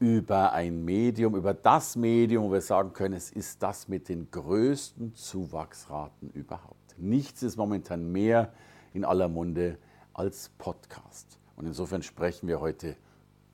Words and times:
ein 0.00 0.82
Medium, 0.82 1.36
über 1.36 1.52
das 1.52 1.94
Medium, 1.94 2.44
wo 2.44 2.52
wir 2.52 2.62
sagen 2.62 2.94
können, 2.94 3.14
es 3.14 3.30
ist 3.30 3.62
das 3.62 3.86
mit 3.86 4.08
den 4.08 4.30
größten 4.30 5.14
Zuwachsraten 5.14 6.30
überhaupt. 6.30 6.94
Nichts 6.96 7.42
ist 7.42 7.58
momentan 7.58 8.10
mehr 8.10 8.50
in 8.94 9.04
aller 9.04 9.28
Munde 9.28 9.76
als 10.14 10.48
Podcast. 10.56 11.38
Und 11.56 11.66
insofern 11.66 12.02
sprechen 12.02 12.48
wir 12.48 12.60
heute 12.60 12.96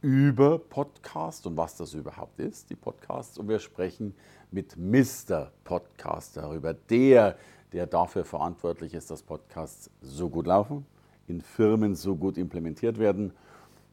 über 0.03 0.61
Podcast 0.61 1.49
und 1.49 1.57
was 1.57 1.77
das 1.77 1.95
überhaupt 1.95 2.39
ist, 2.39 2.71
die 2.71 2.77
Podcasts. 2.77 3.39
Und 3.39 3.49
wir 3.49 3.59
sprechen 3.59 4.15
mit 4.53 4.77
Mr. 4.77 5.51
Podcast 5.65 6.37
darüber, 6.37 6.75
der, 6.75 7.37
der 7.73 7.89
dafür 7.89 8.25
verantwortlich 8.25 8.95
ist, 8.95 9.11
dass 9.11 9.21
Podcasts 9.21 9.91
so 10.01 10.31
gut 10.31 10.47
laufen, 10.47 10.87
in 11.27 11.41
Firmen 11.41 11.97
so 11.97 12.15
gut 12.15 12.39
implementiert 12.39 13.01
werden 13.01 13.33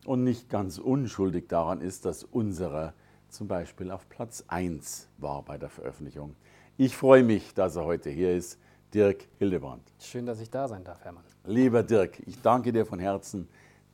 und 0.07 0.23
nicht 0.23 0.49
ganz 0.49 0.77
unschuldig 0.77 1.47
daran 1.47 1.81
ist, 1.81 2.05
dass 2.05 2.23
unserer 2.23 2.93
zum 3.29 3.47
Beispiel 3.47 3.91
auf 3.91 4.07
Platz 4.09 4.43
1 4.47 5.09
war 5.17 5.43
bei 5.43 5.57
der 5.57 5.69
Veröffentlichung. 5.69 6.35
Ich 6.77 6.95
freue 6.95 7.23
mich, 7.23 7.53
dass 7.53 7.75
er 7.75 7.85
heute 7.85 8.09
hier 8.09 8.35
ist, 8.35 8.59
Dirk 8.93 9.27
Hildebrand. 9.39 9.81
Schön, 9.99 10.25
dass 10.25 10.39
ich 10.39 10.49
da 10.49 10.67
sein 10.67 10.83
darf, 10.83 11.03
Hermann. 11.03 11.23
Lieber 11.45 11.81
Dirk, 11.83 12.19
ich 12.27 12.41
danke 12.41 12.71
dir 12.71 12.85
von 12.85 12.99
Herzen, 12.99 13.47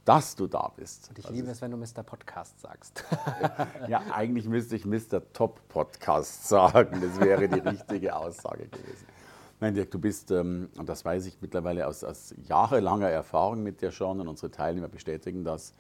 dass 0.04 0.36
du 0.36 0.48
da 0.48 0.72
bist. 0.76 1.10
Und 1.10 1.20
ich 1.20 1.26
das 1.26 1.34
liebe 1.34 1.50
es, 1.52 1.62
wenn 1.62 1.72
du 1.72 1.78
Mr. 1.78 2.04
Podcast 2.04 2.60
sagst. 2.60 3.04
ja, 3.88 4.02
eigentlich 4.12 4.48
müsste 4.48 4.76
ich 4.76 4.86
Mr. 4.86 5.22
Top 5.34 5.62
Podcast 5.70 6.48
sagen. 6.48 7.00
Das 7.02 7.20
wäre 7.20 7.48
die 7.48 7.60
richtige 7.70 8.16
Aussage 8.16 8.68
gewesen. 8.68 9.06
Nein, 9.62 9.74
Dirk, 9.74 9.92
du 9.92 10.00
bist, 10.00 10.32
ähm, 10.32 10.70
und 10.78 10.88
das 10.88 11.04
weiß 11.04 11.26
ich 11.26 11.42
mittlerweile 11.42 11.88
aus, 11.88 12.06
aus 12.06 12.34
jahrelanger 12.44 13.10
Erfahrung 13.10 13.62
mit 13.62 13.82
dir 13.82 13.92
schon, 13.92 14.22
und 14.22 14.28
unsere 14.30 14.52
Teilnehmer 14.52 14.88
bestätigen 14.88 15.44
das, 15.44 15.74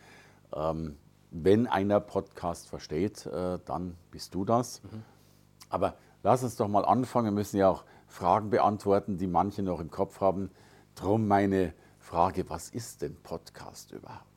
ähm, 0.53 0.97
wenn 1.31 1.67
einer 1.67 1.99
Podcast 1.99 2.67
versteht, 2.67 3.25
äh, 3.27 3.59
dann 3.63 3.95
bist 4.11 4.35
du 4.35 4.43
das. 4.43 4.81
Mhm. 4.83 5.03
Aber 5.69 5.95
lass 6.23 6.43
uns 6.43 6.55
doch 6.57 6.67
mal 6.67 6.83
anfangen. 6.83 7.27
Wir 7.27 7.31
müssen 7.31 7.57
ja 7.57 7.69
auch 7.69 7.85
Fragen 8.07 8.49
beantworten, 8.49 9.17
die 9.17 9.27
manche 9.27 9.61
noch 9.61 9.79
im 9.79 9.91
Kopf 9.91 10.19
haben. 10.19 10.49
Drum 10.95 11.27
meine 11.27 11.73
Frage, 11.99 12.49
was 12.49 12.69
ist 12.69 13.01
denn 13.03 13.15
Podcast 13.21 13.91
überhaupt? 13.91 14.28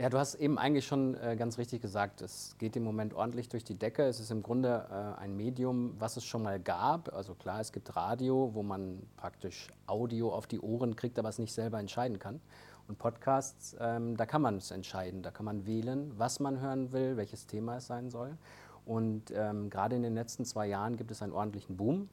Ja, 0.00 0.08
du 0.08 0.16
hast 0.16 0.36
eben 0.36 0.58
eigentlich 0.60 0.86
schon 0.86 1.16
äh, 1.16 1.34
ganz 1.36 1.58
richtig 1.58 1.82
gesagt, 1.82 2.20
es 2.20 2.54
geht 2.58 2.76
im 2.76 2.84
Moment 2.84 3.14
ordentlich 3.14 3.48
durch 3.48 3.64
die 3.64 3.74
Decke. 3.74 4.04
Es 4.04 4.20
ist 4.20 4.30
im 4.30 4.44
Grunde 4.44 4.86
äh, 4.92 5.20
ein 5.20 5.36
Medium, 5.36 5.96
was 5.98 6.16
es 6.16 6.24
schon 6.24 6.44
mal 6.44 6.60
gab. 6.60 7.12
Also 7.12 7.34
klar, 7.34 7.60
es 7.60 7.72
gibt 7.72 7.96
Radio, 7.96 8.50
wo 8.54 8.62
man 8.62 9.02
praktisch 9.16 9.66
Audio 9.88 10.32
auf 10.32 10.46
die 10.46 10.60
Ohren 10.60 10.94
kriegt, 10.94 11.18
aber 11.18 11.28
es 11.28 11.40
nicht 11.40 11.52
selber 11.52 11.80
entscheiden 11.80 12.20
kann. 12.20 12.40
Und 12.86 12.98
Podcasts, 12.98 13.74
ähm, 13.80 14.16
da 14.16 14.24
kann 14.24 14.40
man 14.40 14.58
es 14.58 14.70
entscheiden, 14.70 15.24
da 15.24 15.32
kann 15.32 15.44
man 15.44 15.66
wählen, 15.66 16.12
was 16.16 16.38
man 16.38 16.60
hören 16.60 16.92
will, 16.92 17.16
welches 17.16 17.48
Thema 17.48 17.78
es 17.78 17.88
sein 17.88 18.08
soll. 18.08 18.38
Und 18.86 19.32
ähm, 19.34 19.68
gerade 19.68 19.96
in 19.96 20.04
den 20.04 20.14
letzten 20.14 20.44
zwei 20.44 20.68
Jahren 20.68 20.96
gibt 20.96 21.10
es 21.10 21.22
einen 21.22 21.32
ordentlichen 21.32 21.76
Boom. 21.76 22.08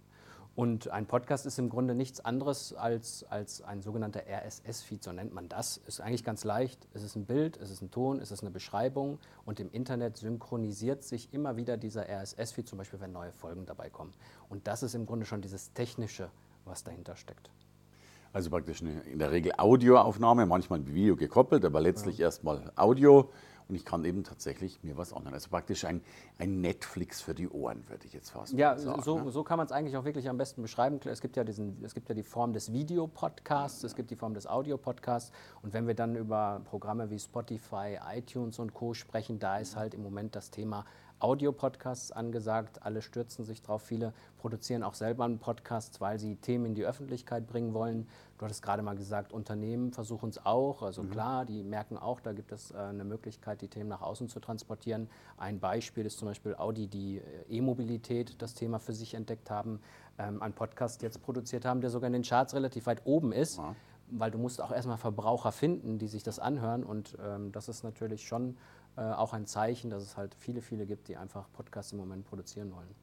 Und 0.56 0.90
ein 0.90 1.06
Podcast 1.06 1.46
ist 1.46 1.60
im 1.60 1.70
Grunde 1.70 1.96
nichts 1.96 2.24
anderes 2.24 2.74
als, 2.74 3.26
als 3.30 3.62
ein 3.62 3.82
sogenannter 3.82 4.22
RSS-Feed, 4.26 5.04
so 5.04 5.12
nennt 5.12 5.34
man 5.34 5.50
das. 5.50 5.76
Ist 5.86 6.00
eigentlich 6.00 6.24
ganz 6.24 6.46
leicht. 6.46 6.88
Es 6.94 7.04
ist 7.04 7.18
ein 7.18 7.26
Bild, 7.26 7.58
es 7.58 7.70
ist 7.70 7.82
ein 7.82 7.92
Ton, 7.92 8.20
es 8.20 8.32
ist 8.32 8.42
eine 8.42 8.52
Beschreibung 8.52 9.20
und 9.44 9.60
im 9.60 9.70
Internet 9.72 10.16
synchronisiert 10.16 11.04
sich 11.04 11.34
immer 11.34 11.58
wieder 11.58 11.76
dieser 11.76 12.08
RSS-Feed, 12.08 12.70
zum 12.70 12.78
Beispiel 12.78 13.02
wenn 13.02 13.12
neue 13.12 13.34
Folgen 13.34 13.66
dabei 13.66 13.90
kommen. 13.90 14.14
Und 14.48 14.66
das 14.66 14.82
ist 14.82 14.96
im 14.96 15.06
Grunde 15.06 15.26
schon 15.26 15.42
dieses 15.42 15.74
Technische, 15.74 16.30
was 16.64 16.86
dahinter 16.86 17.18
steckt. 17.18 17.50
Also 18.32 18.50
praktisch 18.50 18.82
eine, 18.82 19.02
in 19.02 19.20
der 19.20 19.32
Regel 19.32 19.54
Audioaufnahme, 19.58 20.46
manchmal 20.46 20.80
mit 20.80 20.94
Video 20.94 21.18
gekoppelt, 21.18 21.66
aber 21.66 21.82
letztlich 21.82 22.18
ja. 22.18 22.28
erstmal 22.28 22.72
Audio. 22.78 23.30
Und 23.68 23.76
ich 23.76 23.86
kann 23.86 24.06
eben 24.06 24.24
tatsächlich 24.24 24.84
mir 24.84 24.98
was 24.98 25.12
anhören. 25.12 25.34
Also 25.34 25.50
praktisch 25.50 25.86
ein, 25.86 26.02
ein 26.38 26.62
Netflix 26.62 27.22
für 27.22 27.34
die 27.34 27.50
Ohren, 27.50 27.84
würde 27.90 28.06
ich 28.06 28.14
jetzt 28.14 28.30
fast 28.30 28.54
ja, 28.54 28.78
sagen. 28.78 28.98
Ja, 28.98 29.04
so, 29.04 29.20
ne? 29.20 29.32
so 29.32 29.44
kann 29.44 29.58
man 29.58 29.66
es 29.66 29.72
eigentlich 29.72 29.98
auch 29.98 30.06
wirklich 30.06 30.30
am 30.30 30.38
besten 30.38 30.62
beschreiben. 30.62 31.00
Es 31.06 31.22
gibt 31.22 31.36
ja, 31.36 31.44
diesen, 31.44 31.84
es 31.84 31.94
gibt 31.94 32.08
ja 32.10 32.16
die 32.16 32.24
Form 32.24 32.54
des 32.54 32.72
Videopodcasts, 32.72 33.82
ja. 33.82 33.88
es 33.88 33.96
gibt 33.96 34.12
die 34.12 34.16
Form 34.16 34.34
des 34.34 34.46
Audiopodcasts. 34.46 35.32
Und 35.62 35.74
wenn 35.74 35.88
wir 35.88 35.96
dann 35.96 36.16
über 36.16 36.62
Programme 36.66 37.10
wie 37.10 37.20
Spotify, 37.20 37.98
iTunes 38.14 38.60
und 38.60 38.74
Co. 38.74 38.94
sprechen, 38.94 39.40
da 39.40 39.58
ist 39.58 39.76
halt 39.76 39.94
im 39.94 40.04
Moment 40.04 40.36
das 40.36 40.52
Thema 40.52 40.86
Audio-Podcasts 41.20 42.12
angesagt. 42.12 42.84
Alle 42.84 43.02
stürzen 43.02 43.46
sich 43.46 43.62
drauf. 43.62 43.82
Viele 43.82 44.14
produzieren 44.38 44.84
auch 44.84 44.94
selber 44.94 45.26
einen 45.26 45.40
Podcast, 45.40 46.02
weil 46.02 46.20
sie 46.20 46.36
Themen 46.36 46.66
in 46.66 46.76
die 46.76 46.86
Öffentlichkeit 46.86 47.48
bringen 47.48 47.74
wollen. 47.74 48.08
Du 48.38 48.46
hattest 48.46 48.62
gerade 48.62 48.84
mal 48.84 48.96
gesagt, 48.96 49.32
Unternehmen 49.32 49.92
versuchen 49.92 50.30
es 50.30 50.46
auch. 50.46 50.82
Also 50.82 51.04
mhm. 51.04 51.12
klar, 51.12 51.46
die 51.46 51.64
merken 51.64 51.98
auch, 51.98 52.20
da 52.20 52.34
gibt 52.34 52.52
es 52.52 52.72
äh, 52.72 52.78
eine 52.78 53.06
Möglichkeit, 53.06 53.62
die 53.62 53.70
Themen 53.70 53.90
nach 53.90 54.02
außen 54.02 54.28
zu 54.28 54.40
transportieren. 54.40 55.10
Ein 55.38 55.60
Beispiel 55.60 56.06
ist 56.06 56.20
zum 56.20 56.28
Beispiel 56.28 56.56
Audi, 56.56 56.88
die 56.88 57.18
äh, 57.18 57.22
E-Mobilität, 57.50 58.42
das 58.42 58.54
Thema 58.54 58.80
für 58.80 58.94
sich 58.94 59.14
entdeckt 59.14 59.50
haben, 59.50 59.80
ähm, 60.18 60.42
einen 60.42 60.54
Podcast 60.54 61.02
jetzt 61.02 61.22
produziert 61.22 61.66
haben, 61.66 61.82
der 61.82 61.90
sogar 61.90 62.08
in 62.08 62.14
den 62.14 62.24
Charts 62.24 62.54
relativ 62.54 62.88
weit 62.88 63.02
oben 63.06 63.32
ist. 63.32 63.58
Ja. 63.58 63.76
Weil 64.12 64.30
du 64.30 64.38
musst 64.38 64.62
auch 64.62 64.72
erstmal 64.72 64.98
Verbraucher 64.98 65.52
finden, 65.52 65.98
die 65.98 66.08
sich 66.08 66.22
das 66.22 66.38
anhören. 66.38 66.84
Und 66.84 67.18
ähm, 67.26 67.52
das 67.52 67.70
ist 67.70 67.84
natürlich 67.84 68.28
schon 68.28 68.56
äh, 68.98 69.02
auch 69.02 69.34
ein 69.34 69.46
Zeichen, 69.46 69.90
dass 69.90 70.04
es 70.04 70.18
halt 70.18 70.36
viele, 70.36 70.62
viele 70.62 70.86
gibt, 70.86 71.08
die 71.08 71.18
einfach 71.18 71.52
Podcasts 71.54 71.92
im 71.92 71.98
Moment 71.98 72.26
produzieren 72.26 72.74
wollen. 72.74 72.96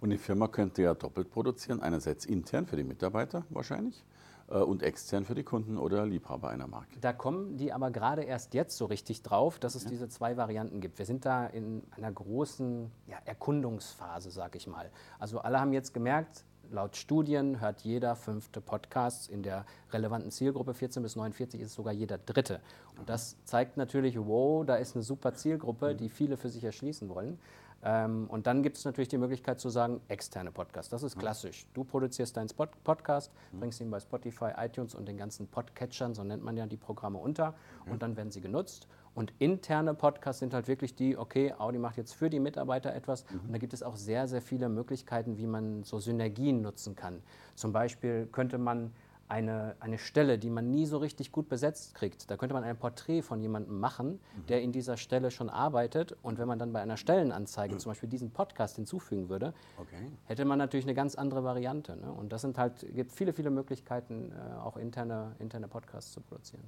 Und 0.00 0.10
die 0.10 0.18
Firma 0.18 0.48
könnte 0.48 0.82
ja 0.82 0.94
doppelt 0.94 1.30
produzieren, 1.30 1.80
einerseits 1.80 2.26
intern 2.26 2.66
für 2.66 2.76
die 2.76 2.84
Mitarbeiter 2.84 3.44
wahrscheinlich 3.48 4.04
äh, 4.48 4.58
und 4.58 4.82
extern 4.82 5.24
für 5.24 5.34
die 5.34 5.44
Kunden 5.44 5.78
oder 5.78 6.06
Liebhaber 6.06 6.50
einer 6.50 6.66
Marke. 6.66 6.98
Da 7.00 7.12
kommen 7.12 7.56
die 7.56 7.72
aber 7.72 7.90
gerade 7.90 8.22
erst 8.22 8.54
jetzt 8.54 8.76
so 8.76 8.86
richtig 8.86 9.22
drauf, 9.22 9.58
dass 9.58 9.74
es 9.74 9.84
ja. 9.84 9.90
diese 9.90 10.08
zwei 10.08 10.36
Varianten 10.36 10.80
gibt. 10.80 10.98
Wir 10.98 11.06
sind 11.06 11.24
da 11.24 11.46
in 11.46 11.82
einer 11.96 12.12
großen 12.12 12.90
ja, 13.06 13.16
Erkundungsphase, 13.24 14.30
sag 14.30 14.56
ich 14.56 14.66
mal. 14.66 14.90
Also 15.18 15.38
alle 15.38 15.60
haben 15.60 15.72
jetzt 15.72 15.94
gemerkt, 15.94 16.44
laut 16.74 16.96
Studien 16.96 17.60
hört 17.60 17.82
jeder 17.82 18.16
fünfte 18.16 18.60
Podcast. 18.60 19.30
In 19.30 19.42
der 19.42 19.64
relevanten 19.92 20.30
Zielgruppe 20.30 20.74
14 20.74 21.02
bis 21.02 21.16
49 21.16 21.60
ist 21.60 21.68
es 21.68 21.74
sogar 21.74 21.92
jeder 21.92 22.18
dritte. 22.18 22.60
Und 22.98 23.08
das 23.08 23.36
zeigt 23.44 23.76
natürlich, 23.76 24.18
wow, 24.18 24.66
da 24.66 24.76
ist 24.76 24.94
eine 24.94 25.02
super 25.02 25.34
Zielgruppe, 25.34 25.94
die 25.94 26.08
viele 26.08 26.36
für 26.36 26.50
sich 26.50 26.64
erschließen 26.64 27.08
wollen. 27.08 27.38
Ähm, 27.84 28.26
und 28.28 28.46
dann 28.46 28.62
gibt 28.62 28.76
es 28.76 28.84
natürlich 28.84 29.08
die 29.08 29.18
Möglichkeit 29.18 29.60
zu 29.60 29.68
sagen, 29.68 30.00
externe 30.08 30.50
Podcasts. 30.50 30.90
Das 30.90 31.02
ist 31.02 31.18
klassisch. 31.18 31.66
Du 31.74 31.84
produzierst 31.84 32.36
deinen 32.36 32.48
Spot 32.48 32.66
Podcast, 32.82 33.30
bringst 33.52 33.80
ihn 33.80 33.90
bei 33.90 34.00
Spotify, 34.00 34.52
iTunes 34.56 34.94
und 34.94 35.06
den 35.06 35.16
ganzen 35.16 35.46
Podcatchern, 35.46 36.14
so 36.14 36.24
nennt 36.24 36.42
man 36.42 36.56
ja 36.56 36.66
die 36.66 36.78
Programme 36.78 37.18
unter, 37.18 37.54
und 37.86 38.02
dann 38.02 38.16
werden 38.16 38.30
sie 38.30 38.40
genutzt. 38.40 38.88
Und 39.14 39.32
interne 39.38 39.94
Podcasts 39.94 40.40
sind 40.40 40.54
halt 40.54 40.66
wirklich 40.68 40.94
die, 40.94 41.16
okay, 41.16 41.54
Audi 41.56 41.78
macht 41.78 41.96
jetzt 41.96 42.14
für 42.14 42.30
die 42.30 42.40
Mitarbeiter 42.40 42.94
etwas. 42.94 43.24
Mhm. 43.30 43.40
Und 43.40 43.52
da 43.52 43.58
gibt 43.58 43.72
es 43.72 43.82
auch 43.82 43.96
sehr, 43.96 44.26
sehr 44.26 44.42
viele 44.42 44.68
Möglichkeiten, 44.68 45.38
wie 45.38 45.46
man 45.46 45.84
so 45.84 46.00
Synergien 46.00 46.62
nutzen 46.62 46.96
kann. 46.96 47.22
Zum 47.54 47.72
Beispiel 47.72 48.26
könnte 48.32 48.58
man 48.58 48.92
eine, 49.28 49.76
eine 49.80 49.98
Stelle, 49.98 50.38
die 50.38 50.50
man 50.50 50.70
nie 50.70 50.86
so 50.86 50.98
richtig 50.98 51.32
gut 51.32 51.48
besetzt 51.48 51.94
kriegt. 51.94 52.30
Da 52.30 52.36
könnte 52.36 52.54
man 52.54 52.64
ein 52.64 52.76
Porträt 52.76 53.22
von 53.22 53.40
jemandem 53.40 53.78
machen, 53.78 54.12
mhm. 54.36 54.46
der 54.48 54.62
in 54.62 54.72
dieser 54.72 54.96
Stelle 54.96 55.30
schon 55.30 55.48
arbeitet. 55.48 56.16
Und 56.22 56.38
wenn 56.38 56.48
man 56.48 56.58
dann 56.58 56.72
bei 56.72 56.80
einer 56.80 56.96
Stellenanzeige 56.96 57.74
mhm. 57.74 57.78
zum 57.78 57.90
Beispiel 57.90 58.08
diesen 58.08 58.30
Podcast 58.30 58.76
hinzufügen 58.76 59.28
würde, 59.28 59.54
okay. 59.78 60.10
hätte 60.26 60.44
man 60.44 60.58
natürlich 60.58 60.84
eine 60.84 60.94
ganz 60.94 61.14
andere 61.14 61.44
Variante. 61.44 61.96
Ne? 61.96 62.12
Und 62.12 62.32
das 62.32 62.42
sind 62.42 62.58
halt, 62.58 62.86
gibt 62.94 63.12
viele, 63.12 63.32
viele 63.32 63.50
Möglichkeiten, 63.50 64.32
äh, 64.32 64.58
auch 64.58 64.76
interne, 64.76 65.34
interne 65.38 65.68
Podcasts 65.68 66.12
zu 66.12 66.20
produzieren. 66.20 66.64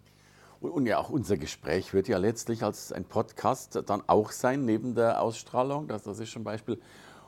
Und 0.71 0.87
ja, 0.87 0.99
auch 0.99 1.11
unser 1.11 1.37
Gespräch 1.37 1.95
wird 1.95 2.09
ja 2.09 2.19
letztlich 2.19 2.63
als 2.63 2.93
ein 2.93 3.05
Podcast 3.05 3.83
dann 3.87 4.03
auch 4.07 4.31
sein, 4.31 4.65
neben 4.65 4.95
der 4.95 5.23
Ausstrahlung. 5.23 5.89
Das, 5.89 6.03
das 6.03 6.19
ist 6.19 6.31
schon 6.31 6.43
ein 6.43 6.45
Beispiel. 6.45 6.81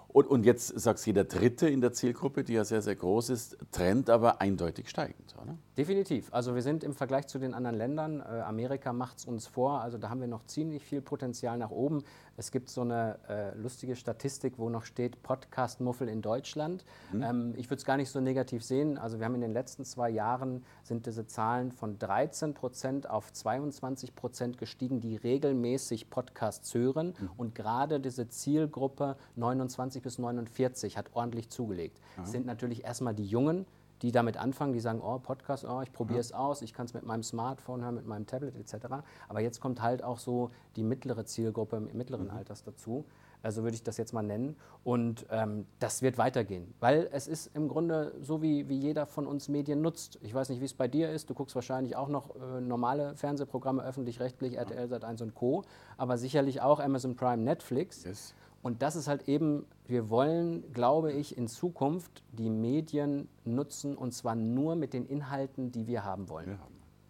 Und, 0.08 0.26
und 0.26 0.46
jetzt 0.46 0.68
sagst 0.78 1.06
jeder 1.06 1.24
Dritte 1.24 1.68
in 1.68 1.82
der 1.82 1.92
Zielgruppe, 1.92 2.42
die 2.42 2.54
ja 2.54 2.64
sehr, 2.64 2.80
sehr 2.80 2.96
groß 2.96 3.28
ist, 3.28 3.58
Trend 3.72 4.08
aber 4.08 4.40
eindeutig 4.40 4.88
steigend, 4.88 5.34
oder? 5.40 5.56
Definitiv. 5.76 6.32
Also 6.32 6.54
wir 6.54 6.62
sind 6.62 6.82
im 6.82 6.94
Vergleich 6.94 7.26
zu 7.26 7.38
den 7.38 7.54
anderen 7.54 7.76
Ländern, 7.76 8.20
äh, 8.20 8.40
Amerika 8.40 8.92
macht 8.92 9.18
es 9.18 9.26
uns 9.26 9.46
vor, 9.46 9.80
also 9.80 9.98
da 9.98 10.08
haben 10.08 10.20
wir 10.20 10.26
noch 10.26 10.44
ziemlich 10.44 10.82
viel 10.82 11.02
Potenzial 11.02 11.58
nach 11.58 11.70
oben. 11.70 12.02
Es 12.36 12.50
gibt 12.50 12.70
so 12.70 12.80
eine 12.80 13.18
äh, 13.28 13.56
lustige 13.56 13.96
Statistik, 13.96 14.54
wo 14.58 14.70
noch 14.70 14.84
steht 14.84 15.22
Podcast-Muffel 15.22 16.08
in 16.08 16.22
Deutschland. 16.22 16.84
Mhm. 17.12 17.22
Ähm, 17.22 17.54
ich 17.56 17.66
würde 17.66 17.78
es 17.78 17.84
gar 17.84 17.96
nicht 17.96 18.10
so 18.10 18.20
negativ 18.20 18.64
sehen. 18.64 18.96
Also 18.96 19.18
wir 19.18 19.26
haben 19.26 19.34
in 19.34 19.40
den 19.40 19.52
letzten 19.52 19.84
zwei 19.84 20.08
Jahren 20.08 20.64
sind 20.82 21.06
diese 21.06 21.26
Zahlen 21.26 21.70
von 21.70 21.98
13 21.98 22.54
Prozent 22.54 23.10
auf 23.10 23.32
22 23.32 24.14
Prozent 24.14 24.58
gestiegen, 24.58 25.00
die 25.00 25.16
regelmäßig 25.16 26.10
Podcasts 26.10 26.72
hören. 26.74 27.14
Mhm. 27.18 27.30
Und 27.36 27.54
gerade 27.54 28.00
diese 28.00 28.28
Zielgruppe 28.28 29.16
29 29.36 29.97
bis 30.02 30.18
49 30.18 30.96
hat 30.96 31.06
ordentlich 31.14 31.48
zugelegt. 31.48 32.00
Das 32.16 32.32
sind 32.32 32.46
natürlich 32.46 32.84
erstmal 32.84 33.14
die 33.14 33.26
Jungen, 33.26 33.66
die 34.02 34.12
damit 34.12 34.36
anfangen, 34.36 34.72
die 34.72 34.80
sagen, 34.80 35.00
oh, 35.02 35.18
Podcast, 35.18 35.64
oh, 35.64 35.80
ich 35.82 35.92
probiere 35.92 36.20
es 36.20 36.32
aus, 36.32 36.62
ich 36.62 36.72
kann 36.72 36.86
es 36.86 36.94
mit 36.94 37.04
meinem 37.04 37.22
Smartphone 37.22 37.82
hören, 37.82 37.96
mit 37.96 38.06
meinem 38.06 38.26
Tablet 38.26 38.54
etc. 38.56 38.86
Aber 39.28 39.40
jetzt 39.40 39.60
kommt 39.60 39.82
halt 39.82 40.02
auch 40.02 40.18
so 40.18 40.50
die 40.76 40.84
mittlere 40.84 41.24
Zielgruppe 41.24 41.76
im 41.76 41.96
mittleren 41.96 42.26
mhm. 42.26 42.32
Alters 42.32 42.62
dazu. 42.62 43.04
Also 43.42 43.62
würde 43.62 43.76
ich 43.76 43.84
das 43.84 43.96
jetzt 43.96 44.12
mal 44.12 44.22
nennen. 44.22 44.56
Und 44.82 45.26
ähm, 45.30 45.66
das 45.78 46.02
wird 46.02 46.18
weitergehen, 46.18 46.74
weil 46.80 47.08
es 47.12 47.28
ist 47.28 47.54
im 47.54 47.68
Grunde 47.68 48.12
so, 48.20 48.42
wie, 48.42 48.68
wie 48.68 48.76
jeder 48.76 49.06
von 49.06 49.26
uns 49.26 49.48
Medien 49.48 49.80
nutzt. 49.80 50.18
Ich 50.22 50.34
weiß 50.34 50.48
nicht, 50.48 50.60
wie 50.60 50.64
es 50.64 50.74
bei 50.74 50.88
dir 50.88 51.10
ist. 51.10 51.30
Du 51.30 51.34
guckst 51.34 51.54
wahrscheinlich 51.54 51.94
auch 51.94 52.08
noch 52.08 52.34
äh, 52.34 52.60
normale 52.60 53.14
Fernsehprogramme, 53.14 53.84
öffentlich-rechtlich, 53.84 54.56
RTL 54.56 54.92
Sat1 54.92 55.22
und 55.22 55.34
Co., 55.34 55.62
aber 55.96 56.18
sicherlich 56.18 56.60
auch 56.62 56.80
Amazon 56.80 57.14
Prime, 57.14 57.42
Netflix. 57.42 58.04
Yes. 58.04 58.34
Und 58.62 58.82
das 58.82 58.96
ist 58.96 59.08
halt 59.08 59.28
eben, 59.28 59.66
wir 59.86 60.10
wollen, 60.10 60.72
glaube 60.72 61.12
ich, 61.12 61.36
in 61.36 61.46
Zukunft 61.46 62.22
die 62.32 62.50
Medien 62.50 63.28
nutzen 63.44 63.96
und 63.96 64.12
zwar 64.12 64.34
nur 64.34 64.74
mit 64.74 64.92
den 64.92 65.06
Inhalten, 65.06 65.70
die 65.70 65.86
wir 65.86 66.04
haben 66.04 66.28
wollen. 66.28 66.50
Ja. 66.50 66.58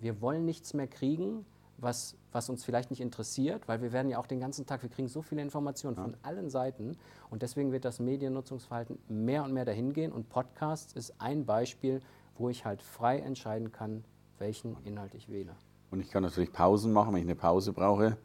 Wir 0.01 0.21
wollen 0.21 0.45
nichts 0.45 0.75
mehr 0.75 0.87
kriegen, 0.87 1.45
was, 1.79 2.17
was 2.33 2.51
uns 2.51 2.65
vielleicht 2.65 2.91
nicht 2.91 3.01
interessiert, 3.01 3.67
weil 3.67 3.81
wir 3.81 3.93
werden 3.93 4.09
ja 4.11 4.19
auch 4.19 4.27
den 4.27 4.41
ganzen 4.41 4.67
Tag, 4.67 4.83
wir 4.83 4.91
kriegen 4.91 5.09
so 5.09 5.23
viele 5.23 5.41
Informationen 5.41 5.97
ja. 5.97 6.03
von 6.03 6.17
allen 6.23 6.51
Seiten 6.51 6.97
und 7.31 7.43
deswegen 7.43 7.73
wird 7.73 7.85
das 7.85 8.01
Mediennutzungsverhalten 8.01 8.99
mehr 9.09 9.45
und 9.45 9.53
mehr 9.53 9.65
dahin 9.65 9.93
gehen 9.93 10.13
und 10.13 10.29
Podcasts 10.29 10.93
ist 10.93 11.15
ein 11.19 11.47
Beispiel, 11.47 12.01
wo 12.37 12.49
ich 12.49 12.65
halt 12.65 12.83
frei 12.83 13.19
entscheiden 13.19 13.73
kann, 13.73 14.05
welchen 14.39 14.77
Inhalt 14.85 15.15
ich 15.15 15.29
wähle. 15.29 15.55
Und 15.91 16.01
ich 16.01 16.11
kann 16.11 16.23
natürlich 16.23 16.53
Pausen 16.53 16.93
machen, 16.93 17.15
wenn 17.15 17.21
ich 17.21 17.27
eine 17.27 17.35
Pause 17.35 17.73
brauche. 17.73 18.19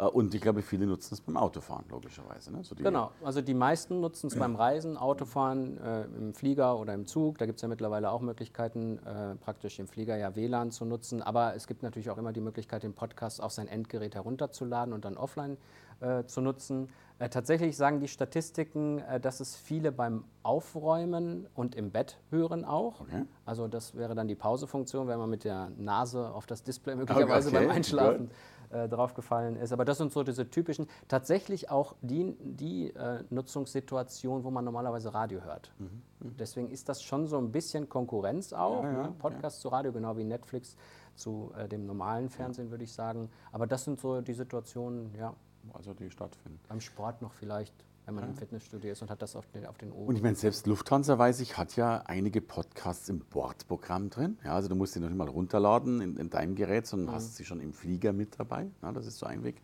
Äh, 0.00 0.06
und 0.06 0.34
ich 0.34 0.40
glaube, 0.40 0.62
viele 0.62 0.86
nutzen 0.86 1.14
es 1.14 1.20
beim 1.20 1.36
Autofahren, 1.36 1.84
logischerweise. 1.90 2.52
Ne? 2.52 2.64
So 2.64 2.74
genau, 2.74 3.10
also 3.22 3.40
die 3.42 3.54
meisten 3.54 4.00
nutzen 4.00 4.28
es 4.28 4.36
beim 4.36 4.56
Reisen, 4.56 4.96
Autofahren, 4.96 5.78
äh, 5.78 6.04
im 6.04 6.34
Flieger 6.34 6.78
oder 6.78 6.94
im 6.94 7.06
Zug. 7.06 7.38
Da 7.38 7.46
gibt 7.46 7.56
es 7.56 7.62
ja 7.62 7.68
mittlerweile 7.68 8.10
auch 8.10 8.20
Möglichkeiten, 8.20 8.98
äh, 8.98 9.34
praktisch 9.36 9.78
im 9.78 9.86
Flieger 9.86 10.16
ja 10.16 10.34
WLAN 10.34 10.70
zu 10.70 10.84
nutzen. 10.84 11.22
Aber 11.22 11.54
es 11.54 11.66
gibt 11.66 11.82
natürlich 11.82 12.10
auch 12.10 12.18
immer 12.18 12.32
die 12.32 12.40
Möglichkeit, 12.40 12.82
den 12.82 12.94
Podcast 12.94 13.42
auf 13.42 13.52
sein 13.52 13.68
Endgerät 13.68 14.14
herunterzuladen 14.14 14.94
und 14.94 15.04
dann 15.04 15.16
offline 15.16 15.56
äh, 16.00 16.24
zu 16.24 16.40
nutzen. 16.40 16.88
Äh, 17.18 17.28
tatsächlich 17.28 17.76
sagen 17.76 18.00
die 18.00 18.08
Statistiken, 18.08 19.00
äh, 19.00 19.20
dass 19.20 19.40
es 19.40 19.54
viele 19.54 19.92
beim 19.92 20.24
Aufräumen 20.42 21.46
und 21.54 21.74
im 21.74 21.90
Bett 21.90 22.18
hören 22.30 22.64
auch. 22.64 23.02
Okay. 23.02 23.24
Also 23.44 23.68
das 23.68 23.94
wäre 23.94 24.14
dann 24.14 24.26
die 24.26 24.34
Pausefunktion, 24.34 25.08
wenn 25.08 25.18
man 25.18 25.28
mit 25.28 25.44
der 25.44 25.70
Nase 25.76 26.30
auf 26.30 26.46
das 26.46 26.62
Display 26.62 26.94
möglicherweise 26.94 27.50
okay. 27.50 27.66
beim 27.66 27.70
Einschlafen 27.70 28.28
Good 28.28 28.36
äh, 28.70 28.88
draufgefallen 28.88 29.56
ist. 29.56 29.72
Aber 29.72 29.84
das 29.84 29.98
sind 29.98 30.12
so 30.12 30.22
diese 30.22 30.48
typischen, 30.48 30.86
tatsächlich 31.08 31.70
auch 31.70 31.94
die, 32.02 32.36
die 32.40 32.94
äh, 32.94 33.24
Nutzungssituation, 33.30 34.44
wo 34.44 34.50
man 34.50 34.64
normalerweise 34.64 35.12
Radio 35.12 35.42
hört. 35.42 35.72
Mhm. 35.78 36.02
Mhm. 36.20 36.36
Deswegen 36.38 36.70
ist 36.70 36.88
das 36.88 37.02
schon 37.02 37.26
so 37.26 37.38
ein 37.38 37.52
bisschen 37.52 37.88
Konkurrenz 37.88 38.52
auch. 38.52 38.84
Ja, 38.84 38.92
ja, 38.92 39.02
ne? 39.02 39.14
Podcast 39.18 39.58
ja. 39.58 39.62
zu 39.62 39.68
Radio, 39.68 39.92
genau 39.92 40.16
wie 40.16 40.24
Netflix 40.24 40.76
zu 41.14 41.52
äh, 41.56 41.68
dem 41.68 41.86
normalen 41.86 42.30
Fernsehen, 42.30 42.70
würde 42.70 42.84
ich 42.84 42.92
sagen. 42.92 43.28
Aber 43.52 43.66
das 43.66 43.84
sind 43.84 44.00
so 44.00 44.20
die 44.20 44.34
Situationen, 44.34 45.14
ja. 45.14 45.34
Also 45.74 45.92
die 45.92 46.10
stattfinden. 46.10 46.58
Beim 46.68 46.80
Sport 46.80 47.20
noch 47.20 47.32
vielleicht 47.32 47.74
wenn 48.10 48.16
man 48.16 48.30
im 48.30 48.34
Fitnessstudio 48.34 48.90
ist 48.90 49.02
und 49.02 49.10
hat 49.10 49.22
das 49.22 49.36
auf 49.36 49.46
den, 49.46 49.66
auf 49.66 49.78
den 49.78 49.92
Ohren. 49.92 50.08
Und 50.08 50.16
ich 50.16 50.22
meine, 50.22 50.34
selbst 50.34 50.66
Lufthansa, 50.66 51.16
weiß 51.16 51.40
ich, 51.40 51.56
hat 51.56 51.76
ja 51.76 52.02
einige 52.06 52.40
Podcasts 52.40 53.08
im 53.08 53.20
Bordprogramm 53.20 54.10
drin. 54.10 54.36
Ja, 54.44 54.54
also 54.54 54.68
du 54.68 54.74
musst 54.74 54.94
sie 54.94 55.00
noch 55.00 55.08
nicht 55.08 55.16
mal 55.16 55.28
runterladen 55.28 56.00
in, 56.00 56.16
in 56.16 56.28
deinem 56.28 56.56
Gerät, 56.56 56.86
sondern 56.86 57.10
mhm. 57.10 57.14
hast 57.14 57.36
sie 57.36 57.44
schon 57.44 57.60
im 57.60 57.72
Flieger 57.72 58.12
mit 58.12 58.38
dabei. 58.38 58.68
Ja, 58.82 58.90
das 58.90 59.06
ist 59.06 59.18
so 59.18 59.26
ein 59.26 59.44
Weg. 59.44 59.62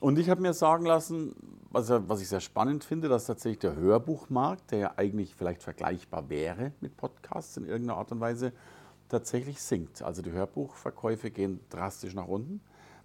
Und 0.00 0.18
ich 0.18 0.30
habe 0.30 0.40
mir 0.40 0.54
sagen 0.54 0.86
lassen, 0.86 1.34
was, 1.70 1.90
was, 1.90 2.20
ich 2.22 2.28
sehr 2.28 2.40
spannend 2.40 2.84
finde, 2.84 3.08
dass 3.08 3.26
tatsächlich 3.26 3.58
der 3.58 3.76
Hörbuchmarkt, 3.76 4.70
der 4.70 4.78
ja 4.78 4.92
eigentlich 4.96 5.34
vielleicht 5.34 5.62
vergleichbar 5.62 6.30
wäre 6.30 6.72
mit 6.80 6.96
Podcasts 6.96 7.56
in 7.56 7.66
irgendeiner 7.66 7.98
Art 7.98 8.12
und 8.12 8.20
Weise, 8.20 8.52
tatsächlich 9.08 9.60
sinkt. 9.60 10.02
Also 10.02 10.22
die 10.22 10.32
Hörbuchverkäufe 10.32 11.30
gehen 11.30 11.60
drastisch 11.70 12.14
nach 12.14 12.26
unten. 12.26 12.60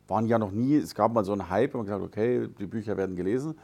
Waren 0.07 0.27
ja 0.27 0.39
noch 0.39 0.51
nie, 0.51 0.75
es 0.75 0.95
gab 0.95 1.13
mal 1.13 1.23
so 1.23 1.31
einen 1.33 1.49
Hype, 1.49 1.73
man 1.73 1.85
gesagt, 1.85 2.03
okay, 2.03 2.47
die 2.59 2.65
Bücher 2.65 2.97
werden 2.97 3.15
gelesen. 3.15 3.57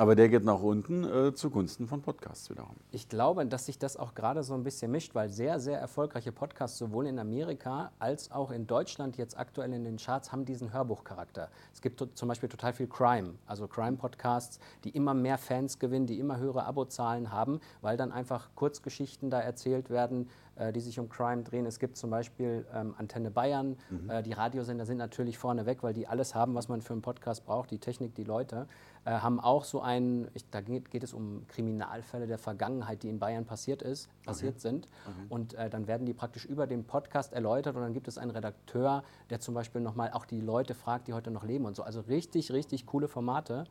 Aber 0.00 0.14
der 0.14 0.30
geht 0.30 0.44
nach 0.44 0.62
unten 0.62 1.04
äh, 1.04 1.34
zugunsten 1.34 1.86
von 1.86 2.00
Podcasts 2.00 2.48
wiederum. 2.48 2.74
Ich 2.90 3.10
glaube, 3.10 3.44
dass 3.44 3.66
sich 3.66 3.78
das 3.78 3.98
auch 3.98 4.14
gerade 4.14 4.42
so 4.42 4.54
ein 4.54 4.62
bisschen 4.62 4.90
mischt, 4.90 5.14
weil 5.14 5.28
sehr, 5.28 5.60
sehr 5.60 5.78
erfolgreiche 5.78 6.32
Podcasts 6.32 6.78
sowohl 6.78 7.06
in 7.06 7.18
Amerika 7.18 7.92
als 7.98 8.32
auch 8.32 8.50
in 8.50 8.66
Deutschland 8.66 9.18
jetzt 9.18 9.38
aktuell 9.38 9.74
in 9.74 9.84
den 9.84 9.98
Charts 9.98 10.32
haben 10.32 10.46
diesen 10.46 10.72
Hörbuchcharakter. 10.72 11.50
Es 11.74 11.82
gibt 11.82 12.02
zum 12.14 12.28
Beispiel 12.28 12.48
total 12.48 12.72
viel 12.72 12.86
Crime, 12.86 13.34
also 13.46 13.68
Crime-Podcasts, 13.68 14.58
die 14.84 14.88
immer 14.88 15.12
mehr 15.12 15.36
Fans 15.36 15.78
gewinnen, 15.78 16.06
die 16.06 16.18
immer 16.18 16.38
höhere 16.38 16.64
Abozahlen 16.64 17.30
haben, 17.30 17.60
weil 17.82 17.98
dann 17.98 18.10
einfach 18.10 18.48
Kurzgeschichten 18.54 19.28
da 19.28 19.40
erzählt 19.40 19.90
werden, 19.90 20.30
äh, 20.60 20.72
die 20.72 20.80
sich 20.80 21.00
um 21.00 21.08
Crime 21.08 21.42
drehen. 21.42 21.64
Es 21.64 21.78
gibt 21.78 21.96
zum 21.96 22.10
Beispiel 22.10 22.66
ähm, 22.74 22.94
Antenne 22.98 23.30
Bayern. 23.30 23.76
Mhm. 23.88 24.10
Äh, 24.10 24.22
die 24.22 24.32
Radiosender 24.32 24.84
sind 24.84 24.98
natürlich 24.98 25.38
vorne 25.38 25.64
weg, 25.64 25.82
weil 25.82 25.94
die 25.94 26.06
alles 26.06 26.34
haben, 26.34 26.54
was 26.54 26.68
man 26.68 26.82
für 26.82 26.92
einen 26.92 27.00
Podcast 27.02 27.46
braucht, 27.46 27.70
die 27.70 27.78
Technik, 27.78 28.14
die 28.14 28.24
Leute 28.24 28.66
äh, 29.06 29.12
haben 29.12 29.40
auch 29.40 29.64
so 29.64 29.80
einen, 29.80 30.28
ich, 30.34 30.44
da 30.50 30.60
geht, 30.60 30.90
geht, 30.90 31.02
es 31.02 31.14
um 31.14 31.46
Kriminalfälle 31.48 32.26
der 32.26 32.36
Vergangenheit, 32.36 33.02
die 33.02 33.08
in 33.08 33.18
Bayern 33.18 33.46
passiert, 33.46 33.80
ist, 33.80 34.10
passiert 34.26 34.56
okay. 34.56 34.60
sind. 34.60 34.88
Okay. 35.06 35.26
Und 35.30 35.54
äh, 35.54 35.70
dann 35.70 35.86
werden 35.86 36.04
die 36.04 36.12
praktisch 36.12 36.44
über 36.44 36.66
den 36.66 36.84
Podcast 36.84 37.32
erläutert 37.32 37.76
und 37.76 37.82
dann 37.82 37.94
gibt 37.94 38.08
es 38.08 38.18
einen 38.18 38.30
Redakteur, 38.30 39.02
der 39.30 39.40
zum 39.40 39.54
Beispiel 39.54 39.80
nochmal 39.80 40.10
auch 40.12 40.26
die 40.26 40.42
Leute 40.42 40.74
fragt, 40.74 41.08
die 41.08 41.14
heute 41.14 41.30
noch 41.30 41.44
leben 41.44 41.64
und 41.64 41.74
so. 41.74 41.82
Also 41.82 42.00
richtig, 42.00 42.52
richtig 42.52 42.84
coole 42.84 43.08
Formate. 43.08 43.64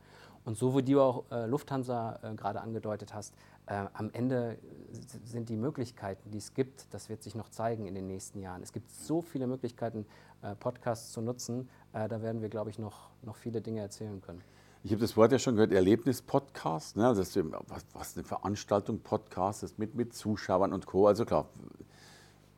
Und 0.44 0.56
so 0.56 0.76
wie 0.76 0.82
du 0.82 1.00
auch 1.00 1.24
äh, 1.30 1.46
Lufthansa 1.46 2.18
gerade 2.34 2.62
angedeutet 2.62 3.12
hast, 3.12 3.34
äh, 3.70 3.86
am 3.92 4.10
Ende 4.12 4.58
sind 5.24 5.48
die 5.48 5.56
Möglichkeiten, 5.56 6.30
die 6.32 6.38
es 6.38 6.54
gibt, 6.54 6.92
das 6.92 7.08
wird 7.08 7.22
sich 7.22 7.36
noch 7.36 7.48
zeigen 7.50 7.86
in 7.86 7.94
den 7.94 8.08
nächsten 8.08 8.40
Jahren. 8.40 8.62
Es 8.62 8.72
gibt 8.72 8.90
so 8.90 9.22
viele 9.22 9.46
Möglichkeiten, 9.46 10.06
äh, 10.42 10.56
Podcasts 10.56 11.12
zu 11.12 11.20
nutzen. 11.20 11.68
Äh, 11.92 12.08
da 12.08 12.20
werden 12.20 12.42
wir, 12.42 12.48
glaube 12.48 12.70
ich, 12.70 12.80
noch, 12.80 13.10
noch 13.22 13.36
viele 13.36 13.60
Dinge 13.60 13.80
erzählen 13.80 14.20
können. 14.20 14.42
Ich 14.82 14.90
habe 14.90 15.00
das 15.00 15.16
Wort 15.16 15.30
ja 15.30 15.38
schon 15.38 15.54
gehört, 15.54 15.72
Erlebnis-Podcast. 15.72 16.96
Ne? 16.96 17.06
Also 17.06 17.22
was, 17.68 17.86
was 17.92 18.16
eine 18.16 18.24
Veranstaltung 18.24 19.00
Podcast 19.00 19.62
ist 19.62 19.78
mit, 19.78 19.94
mit 19.94 20.14
Zuschauern 20.14 20.72
und 20.72 20.86
Co. 20.86 21.06
Also 21.06 21.24
klar, 21.24 21.48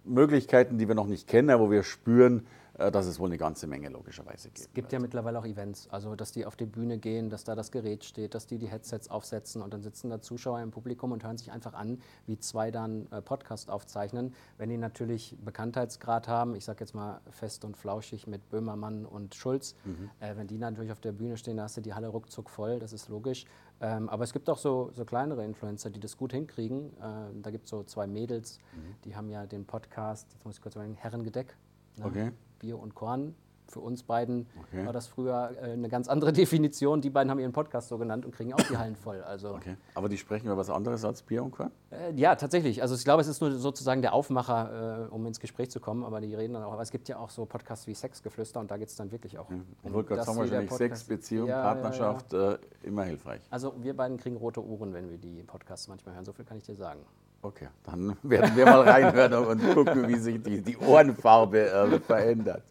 Möglichkeiten, 0.04 0.78
die 0.78 0.88
wir 0.88 0.94
noch 0.94 1.08
nicht 1.08 1.28
kennen, 1.28 1.50
aber 1.50 1.64
wo 1.64 1.70
wir 1.70 1.82
spüren, 1.82 2.40
äh, 2.40 2.61
dass 2.90 3.06
es 3.06 3.18
wohl 3.18 3.28
eine 3.28 3.38
ganze 3.38 3.66
Menge 3.66 3.88
logischerweise 3.88 4.48
gibt. 4.48 4.58
Es 4.58 4.72
gibt 4.72 4.92
ja 4.92 4.98
mittlerweile 4.98 5.38
auch 5.38 5.44
Events, 5.44 5.88
also 5.90 6.14
dass 6.14 6.32
die 6.32 6.46
auf 6.46 6.56
die 6.56 6.66
Bühne 6.66 6.98
gehen, 6.98 7.30
dass 7.30 7.44
da 7.44 7.54
das 7.54 7.70
Gerät 7.70 8.04
steht, 8.04 8.34
dass 8.34 8.46
die 8.46 8.58
die 8.58 8.68
Headsets 8.68 9.10
aufsetzen 9.10 9.62
und 9.62 9.72
dann 9.72 9.82
sitzen 9.82 10.10
da 10.10 10.20
Zuschauer 10.20 10.60
im 10.60 10.70
Publikum 10.70 11.12
und 11.12 11.24
hören 11.24 11.38
sich 11.38 11.52
einfach 11.52 11.74
an, 11.74 12.00
wie 12.26 12.38
zwei 12.38 12.70
dann 12.70 13.06
äh, 13.10 13.20
Podcast 13.22 13.70
aufzeichnen. 13.70 14.34
Wenn 14.58 14.68
die 14.68 14.78
natürlich 14.78 15.36
Bekanntheitsgrad 15.44 16.28
haben, 16.28 16.54
ich 16.54 16.64
sage 16.64 16.80
jetzt 16.80 16.94
mal 16.94 17.20
fest 17.30 17.64
und 17.64 17.76
flauschig 17.76 18.26
mit 18.26 18.48
Böhmermann 18.50 19.04
und 19.04 19.34
Schulz, 19.34 19.74
mhm. 19.84 20.10
äh, 20.20 20.36
wenn 20.36 20.46
die 20.46 20.58
natürlich 20.58 20.92
auf 20.92 21.00
der 21.00 21.12
Bühne 21.12 21.36
stehen, 21.36 21.56
da 21.56 21.64
hast 21.64 21.76
du 21.76 21.80
die 21.80 21.94
Halle 21.94 22.08
ruckzuck 22.08 22.50
voll, 22.50 22.78
das 22.78 22.92
ist 22.92 23.08
logisch. 23.08 23.44
Ähm, 23.80 24.08
aber 24.08 24.22
es 24.22 24.32
gibt 24.32 24.48
auch 24.48 24.58
so, 24.58 24.90
so, 24.94 25.04
kleinere 25.04 25.44
Influencer, 25.44 25.90
die 25.90 25.98
das 25.98 26.16
gut 26.16 26.32
hinkriegen. 26.32 26.92
Äh, 26.98 27.42
da 27.42 27.50
gibt 27.50 27.64
es 27.64 27.70
so 27.70 27.82
zwei 27.82 28.06
Mädels, 28.06 28.58
mhm. 28.74 28.94
die 29.04 29.16
haben 29.16 29.28
ja 29.28 29.44
den 29.44 29.66
Podcast, 29.66 30.32
jetzt 30.32 30.44
muss 30.44 30.56
ich 30.56 30.62
kurz 30.62 30.74
sagen, 30.74 30.94
Herrengedeck. 30.94 31.56
Ne? 31.96 32.06
Okay. 32.06 32.32
Bier 32.62 32.78
und 32.78 32.94
Korn. 32.94 33.34
Für 33.68 33.80
uns 33.80 34.02
beiden 34.02 34.46
okay. 34.60 34.84
war 34.84 34.92
das 34.92 35.06
früher 35.06 35.52
äh, 35.56 35.72
eine 35.72 35.88
ganz 35.88 36.06
andere 36.06 36.32
Definition. 36.32 37.00
Die 37.00 37.10
beiden 37.10 37.30
haben 37.30 37.38
ihren 37.38 37.52
Podcast 37.52 37.88
so 37.88 37.96
genannt 37.96 38.24
und 38.24 38.34
kriegen 38.34 38.52
auch 38.52 38.60
die 38.60 38.76
Hallen 38.76 38.96
voll. 38.96 39.22
Also, 39.22 39.54
okay. 39.54 39.76
Aber 39.94 40.08
die 40.08 40.18
sprechen 40.18 40.46
über 40.46 40.56
was 40.58 40.68
anderes 40.68 41.04
als 41.04 41.22
Bier 41.22 41.42
und 41.42 41.52
Korn? 41.52 41.70
Äh, 41.90 42.12
ja, 42.14 42.34
tatsächlich. 42.36 42.82
Also 42.82 42.94
ich 42.94 43.04
glaube, 43.04 43.22
es 43.22 43.28
ist 43.28 43.40
nur 43.40 43.50
sozusagen 43.52 44.02
der 44.02 44.12
Aufmacher, 44.12 45.08
äh, 45.08 45.14
um 45.14 45.24
ins 45.26 45.40
Gespräch 45.40 45.70
zu 45.70 45.80
kommen. 45.80 46.04
Aber 46.04 46.20
die 46.20 46.34
reden 46.34 46.54
dann 46.54 46.64
auch. 46.64 46.72
Aber 46.72 46.82
es 46.82 46.90
gibt 46.90 47.08
ja 47.08 47.18
auch 47.18 47.30
so 47.30 47.46
Podcasts 47.46 47.86
wie 47.86 47.94
Sexgeflüster 47.94 48.60
und 48.60 48.70
da 48.70 48.76
geht 48.76 48.88
es 48.88 48.96
dann 48.96 49.10
wirklich 49.10 49.38
auch. 49.38 49.50
Ja. 49.50 49.56
Ich 49.84 49.92
wollte 49.92 50.08
gerade 50.08 50.24
sagen, 50.24 50.38
wahrscheinlich 50.38 50.70
Sex, 50.72 51.04
Beziehung, 51.04 51.48
ja, 51.48 51.62
Partnerschaft, 51.62 52.32
ja, 52.32 52.52
äh, 52.52 52.58
immer 52.82 53.04
hilfreich. 53.04 53.40
Also 53.50 53.74
wir 53.80 53.96
beiden 53.96 54.18
kriegen 54.18 54.36
rote 54.36 54.62
Uhren, 54.62 54.92
wenn 54.92 55.08
wir 55.08 55.18
die 55.18 55.42
Podcasts 55.44 55.88
manchmal 55.88 56.14
hören. 56.14 56.24
So 56.26 56.32
viel 56.32 56.44
kann 56.44 56.58
ich 56.58 56.64
dir 56.64 56.74
sagen. 56.74 57.00
Okay, 57.44 57.66
dann 57.82 58.16
werden 58.22 58.56
wir 58.56 58.64
mal 58.64 58.88
reinhören 58.88 59.34
und 59.34 59.74
gucken, 59.74 60.06
wie 60.06 60.16
sich 60.16 60.40
die, 60.40 60.62
die 60.62 60.76
Ohrenfarbe 60.76 61.70
äh, 61.70 61.98
verändert. 61.98 62.62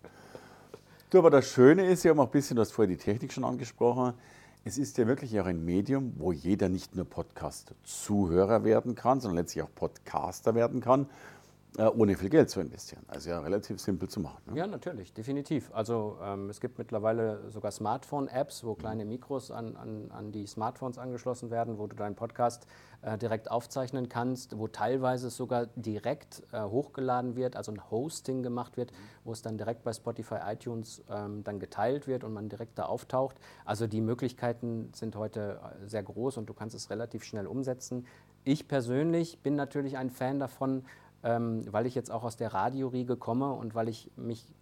Du, 1.09 1.19
aber 1.19 1.29
das 1.29 1.45
Schöne 1.45 1.85
ist, 1.87 2.05
wir 2.05 2.11
haben 2.11 2.21
auch 2.21 2.27
ein 2.27 2.31
bisschen, 2.31 2.55
du 2.55 2.61
hast 2.61 2.71
vorher 2.71 2.95
die 2.95 3.01
Technik 3.01 3.33
schon 3.33 3.43
angesprochen, 3.43 4.13
Es 4.63 4.77
ist 4.77 4.97
ja 4.97 5.07
wirklich 5.07 5.37
auch 5.41 5.45
ein 5.45 5.65
Medium, 5.65 6.13
wo 6.17 6.31
jeder 6.31 6.69
nicht 6.69 6.95
nur 6.95 7.03
Podcast-Zuhörer 7.03 8.63
werden 8.63 8.95
kann, 8.95 9.19
sondern 9.19 9.39
letztlich 9.39 9.61
auch 9.61 9.75
Podcaster 9.75 10.55
werden 10.55 10.79
kann. 10.79 11.07
Äh, 11.77 11.85
ohne 11.85 12.17
viel 12.17 12.29
Geld 12.29 12.49
zu 12.49 12.59
investieren. 12.59 13.01
Also 13.07 13.29
ja, 13.29 13.39
relativ 13.39 13.79
simpel 13.79 14.09
zu 14.09 14.19
machen. 14.19 14.41
Ne? 14.45 14.57
Ja, 14.57 14.67
natürlich, 14.67 15.13
definitiv. 15.13 15.71
Also 15.73 16.17
ähm, 16.21 16.49
es 16.49 16.59
gibt 16.59 16.77
mittlerweile 16.77 17.49
sogar 17.49 17.71
Smartphone-Apps, 17.71 18.65
wo 18.65 18.75
kleine 18.75 19.05
Mikros 19.05 19.51
an, 19.51 19.77
an, 19.77 20.11
an, 20.11 20.33
die 20.33 20.45
Smartphones 20.47 20.97
angeschlossen 20.97 21.49
werden, 21.49 21.77
wo 21.77 21.87
du 21.87 21.95
deinen 21.95 22.15
Podcast 22.15 22.67
äh, 23.03 23.17
direkt 23.17 23.49
aufzeichnen 23.49 24.09
kannst, 24.09 24.57
wo 24.57 24.67
teilweise 24.67 25.29
sogar 25.29 25.67
direkt 25.77 26.43
äh, 26.51 26.61
hochgeladen 26.61 27.37
wird, 27.37 27.55
also 27.55 27.71
ein 27.71 27.89
Hosting 27.89 28.43
gemacht 28.43 28.75
wird, 28.75 28.91
wo 29.23 29.31
es 29.31 29.41
dann 29.41 29.57
direkt 29.57 29.85
bei 29.85 29.93
Spotify, 29.93 30.39
iTunes 30.47 31.01
ähm, 31.09 31.45
dann 31.45 31.57
geteilt 31.57 32.05
wird 32.05 32.25
und 32.25 32.33
man 32.33 32.49
direkt 32.49 32.77
da 32.79 32.87
auftaucht. 32.87 33.37
Also 33.63 33.87
die 33.87 34.01
Möglichkeiten 34.01 34.91
sind 34.93 35.15
heute 35.15 35.61
äh, 35.63 35.87
sehr 35.87 36.03
groß 36.03 36.35
und 36.35 36.49
du 36.49 36.53
kannst 36.53 36.75
es 36.75 36.89
relativ 36.89 37.23
schnell 37.23 37.47
umsetzen. 37.47 38.05
Ich 38.43 38.67
persönlich 38.67 39.39
bin 39.39 39.55
natürlich 39.55 39.97
ein 39.97 40.09
Fan 40.09 40.39
davon, 40.39 40.83
ähm, 41.23 41.65
weil 41.71 41.85
ich 41.85 41.95
jetzt 41.95 42.11
auch 42.11 42.23
aus 42.23 42.37
der 42.37 42.53
Radioriege 42.53 43.17
komme 43.17 43.51
und 43.51 43.75
weil 43.75 43.89
ich 43.89 44.11
mich 44.15 44.53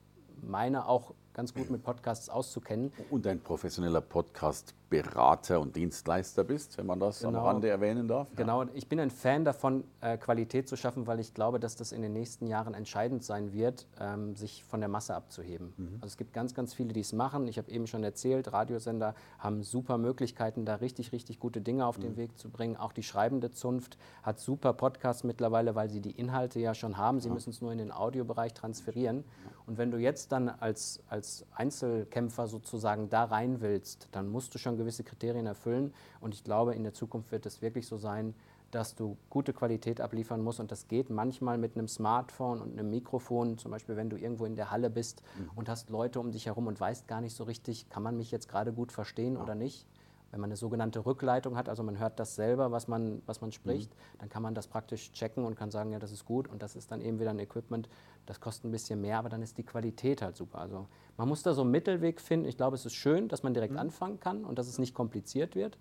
meine 0.41 0.87
auch 0.87 1.13
ganz 1.33 1.53
gut 1.53 1.69
mit 1.69 1.83
Podcasts 1.83 2.29
auszukennen. 2.29 2.91
Und 3.09 3.25
ein 3.27 3.39
professioneller 3.39 4.01
Podcast-Berater 4.01 5.59
und 5.59 5.75
Dienstleister 5.75 6.43
bist, 6.43 6.77
wenn 6.77 6.85
man 6.85 6.99
das 6.99 7.21
genau. 7.21 7.39
am 7.39 7.45
Rande 7.45 7.69
erwähnen 7.69 8.07
darf. 8.07 8.27
Ja. 8.31 8.35
Genau, 8.35 8.65
ich 8.73 8.87
bin 8.87 8.99
ein 8.99 9.11
Fan 9.11 9.45
davon, 9.45 9.83
äh, 10.01 10.17
Qualität 10.17 10.67
zu 10.67 10.75
schaffen, 10.75 11.07
weil 11.07 11.19
ich 11.19 11.33
glaube, 11.33 11.59
dass 11.59 11.75
das 11.75 11.91
in 11.91 12.01
den 12.01 12.13
nächsten 12.13 12.47
Jahren 12.47 12.73
entscheidend 12.73 13.23
sein 13.23 13.53
wird, 13.53 13.87
ähm, 13.99 14.35
sich 14.35 14.63
von 14.63 14.79
der 14.79 14.89
Masse 14.89 15.15
abzuheben. 15.15 15.73
Mhm. 15.77 15.95
Also 15.95 16.07
es 16.07 16.17
gibt 16.17 16.33
ganz, 16.33 16.53
ganz 16.53 16.73
viele, 16.73 16.93
die 16.93 17.01
es 17.01 17.13
machen. 17.13 17.47
Ich 17.47 17.57
habe 17.57 17.69
eben 17.71 17.87
schon 17.87 18.03
erzählt, 18.03 18.51
Radiosender 18.51 19.15
haben 19.37 19.63
super 19.63 19.97
Möglichkeiten, 19.97 20.65
da 20.65 20.75
richtig, 20.75 21.11
richtig 21.11 21.39
gute 21.39 21.61
Dinge 21.61 21.85
auf 21.85 21.97
mhm. 21.97 22.03
den 22.03 22.17
Weg 22.17 22.37
zu 22.37 22.49
bringen. 22.49 22.75
Auch 22.75 22.93
die 22.93 23.03
schreibende 23.03 23.51
Zunft 23.51 23.97
hat 24.23 24.39
super 24.39 24.73
Podcasts 24.73 25.23
mittlerweile, 25.23 25.75
weil 25.75 25.89
sie 25.89 26.01
die 26.01 26.11
Inhalte 26.11 26.59
ja 26.59 26.73
schon 26.73 26.97
haben. 26.97 27.19
Sie 27.19 27.27
ja. 27.27 27.33
müssen 27.33 27.51
es 27.51 27.61
nur 27.61 27.71
in 27.71 27.77
den 27.77 27.91
Audiobereich 27.91 28.53
transferieren. 28.53 29.23
Und 29.65 29.77
wenn 29.77 29.91
du 29.91 29.97
jetzt 29.97 30.31
dann 30.31 30.49
als, 30.49 31.01
als 31.09 31.18
als 31.19 31.45
Einzelkämpfer 31.53 32.47
sozusagen 32.47 33.09
da 33.09 33.25
rein 33.25 33.59
willst, 33.59 34.07
dann 34.13 34.29
musst 34.29 34.55
du 34.55 34.57
schon 34.57 34.77
gewisse 34.77 35.03
Kriterien 35.03 35.45
erfüllen. 35.45 35.93
Und 36.21 36.33
ich 36.33 36.45
glaube, 36.45 36.75
in 36.75 36.83
der 36.83 36.93
Zukunft 36.93 37.33
wird 37.33 37.45
es 37.45 37.61
wirklich 37.61 37.87
so 37.87 37.97
sein, 37.97 38.33
dass 38.71 38.95
du 38.95 39.17
gute 39.29 39.51
Qualität 39.51 39.99
abliefern 39.99 40.41
musst. 40.41 40.61
Und 40.61 40.71
das 40.71 40.87
geht 40.87 41.09
manchmal 41.09 41.57
mit 41.57 41.75
einem 41.75 41.89
Smartphone 41.89 42.61
und 42.61 42.71
einem 42.71 42.89
Mikrofon, 42.89 43.57
zum 43.57 43.71
Beispiel 43.71 43.97
wenn 43.97 44.09
du 44.09 44.15
irgendwo 44.15 44.45
in 44.45 44.55
der 44.55 44.71
Halle 44.71 44.89
bist 44.89 45.21
mhm. 45.37 45.49
und 45.57 45.67
hast 45.67 45.89
Leute 45.89 46.21
um 46.21 46.31
dich 46.31 46.45
herum 46.45 46.67
und 46.67 46.79
weißt 46.79 47.05
gar 47.05 47.19
nicht 47.19 47.35
so 47.35 47.43
richtig, 47.43 47.89
kann 47.89 48.03
man 48.03 48.15
mich 48.15 48.31
jetzt 48.31 48.47
gerade 48.47 48.71
gut 48.71 48.93
verstehen 48.93 49.35
ja. 49.35 49.41
oder 49.41 49.55
nicht 49.55 49.85
wenn 50.31 50.39
man 50.39 50.49
eine 50.49 50.57
sogenannte 50.57 51.05
Rückleitung 51.05 51.57
hat, 51.57 51.69
also 51.69 51.83
man 51.83 51.99
hört 51.99 52.19
das 52.19 52.35
selber, 52.35 52.71
was 52.71 52.87
man, 52.87 53.21
was 53.25 53.41
man 53.41 53.51
spricht, 53.51 53.91
mhm. 53.91 54.19
dann 54.19 54.29
kann 54.29 54.43
man 54.43 54.53
das 54.53 54.67
praktisch 54.67 55.11
checken 55.11 55.45
und 55.45 55.55
kann 55.55 55.71
sagen, 55.71 55.91
ja, 55.91 55.99
das 55.99 56.11
ist 56.11 56.25
gut 56.25 56.47
und 56.47 56.61
das 56.61 56.75
ist 56.75 56.91
dann 56.91 57.01
eben 57.01 57.19
wieder 57.19 57.31
ein 57.31 57.39
Equipment, 57.39 57.89
das 58.25 58.39
kostet 58.39 58.65
ein 58.65 58.71
bisschen 58.71 59.01
mehr, 59.01 59.17
aber 59.17 59.29
dann 59.29 59.41
ist 59.41 59.57
die 59.57 59.63
Qualität 59.63 60.21
halt 60.21 60.35
super. 60.35 60.59
Also 60.59 60.87
man 61.17 61.27
muss 61.27 61.43
da 61.43 61.53
so 61.53 61.61
einen 61.61 61.71
Mittelweg 61.71 62.21
finden. 62.21 62.47
Ich 62.47 62.57
glaube, 62.57 62.75
es 62.75 62.85
ist 62.85 62.93
schön, 62.93 63.27
dass 63.27 63.43
man 63.43 63.53
direkt 63.53 63.73
mhm. 63.73 63.79
anfangen 63.79 64.19
kann 64.19 64.45
und 64.45 64.59
dass 64.59 64.67
es 64.67 64.77
nicht 64.77 64.93
kompliziert 64.93 65.55
wird. 65.55 65.77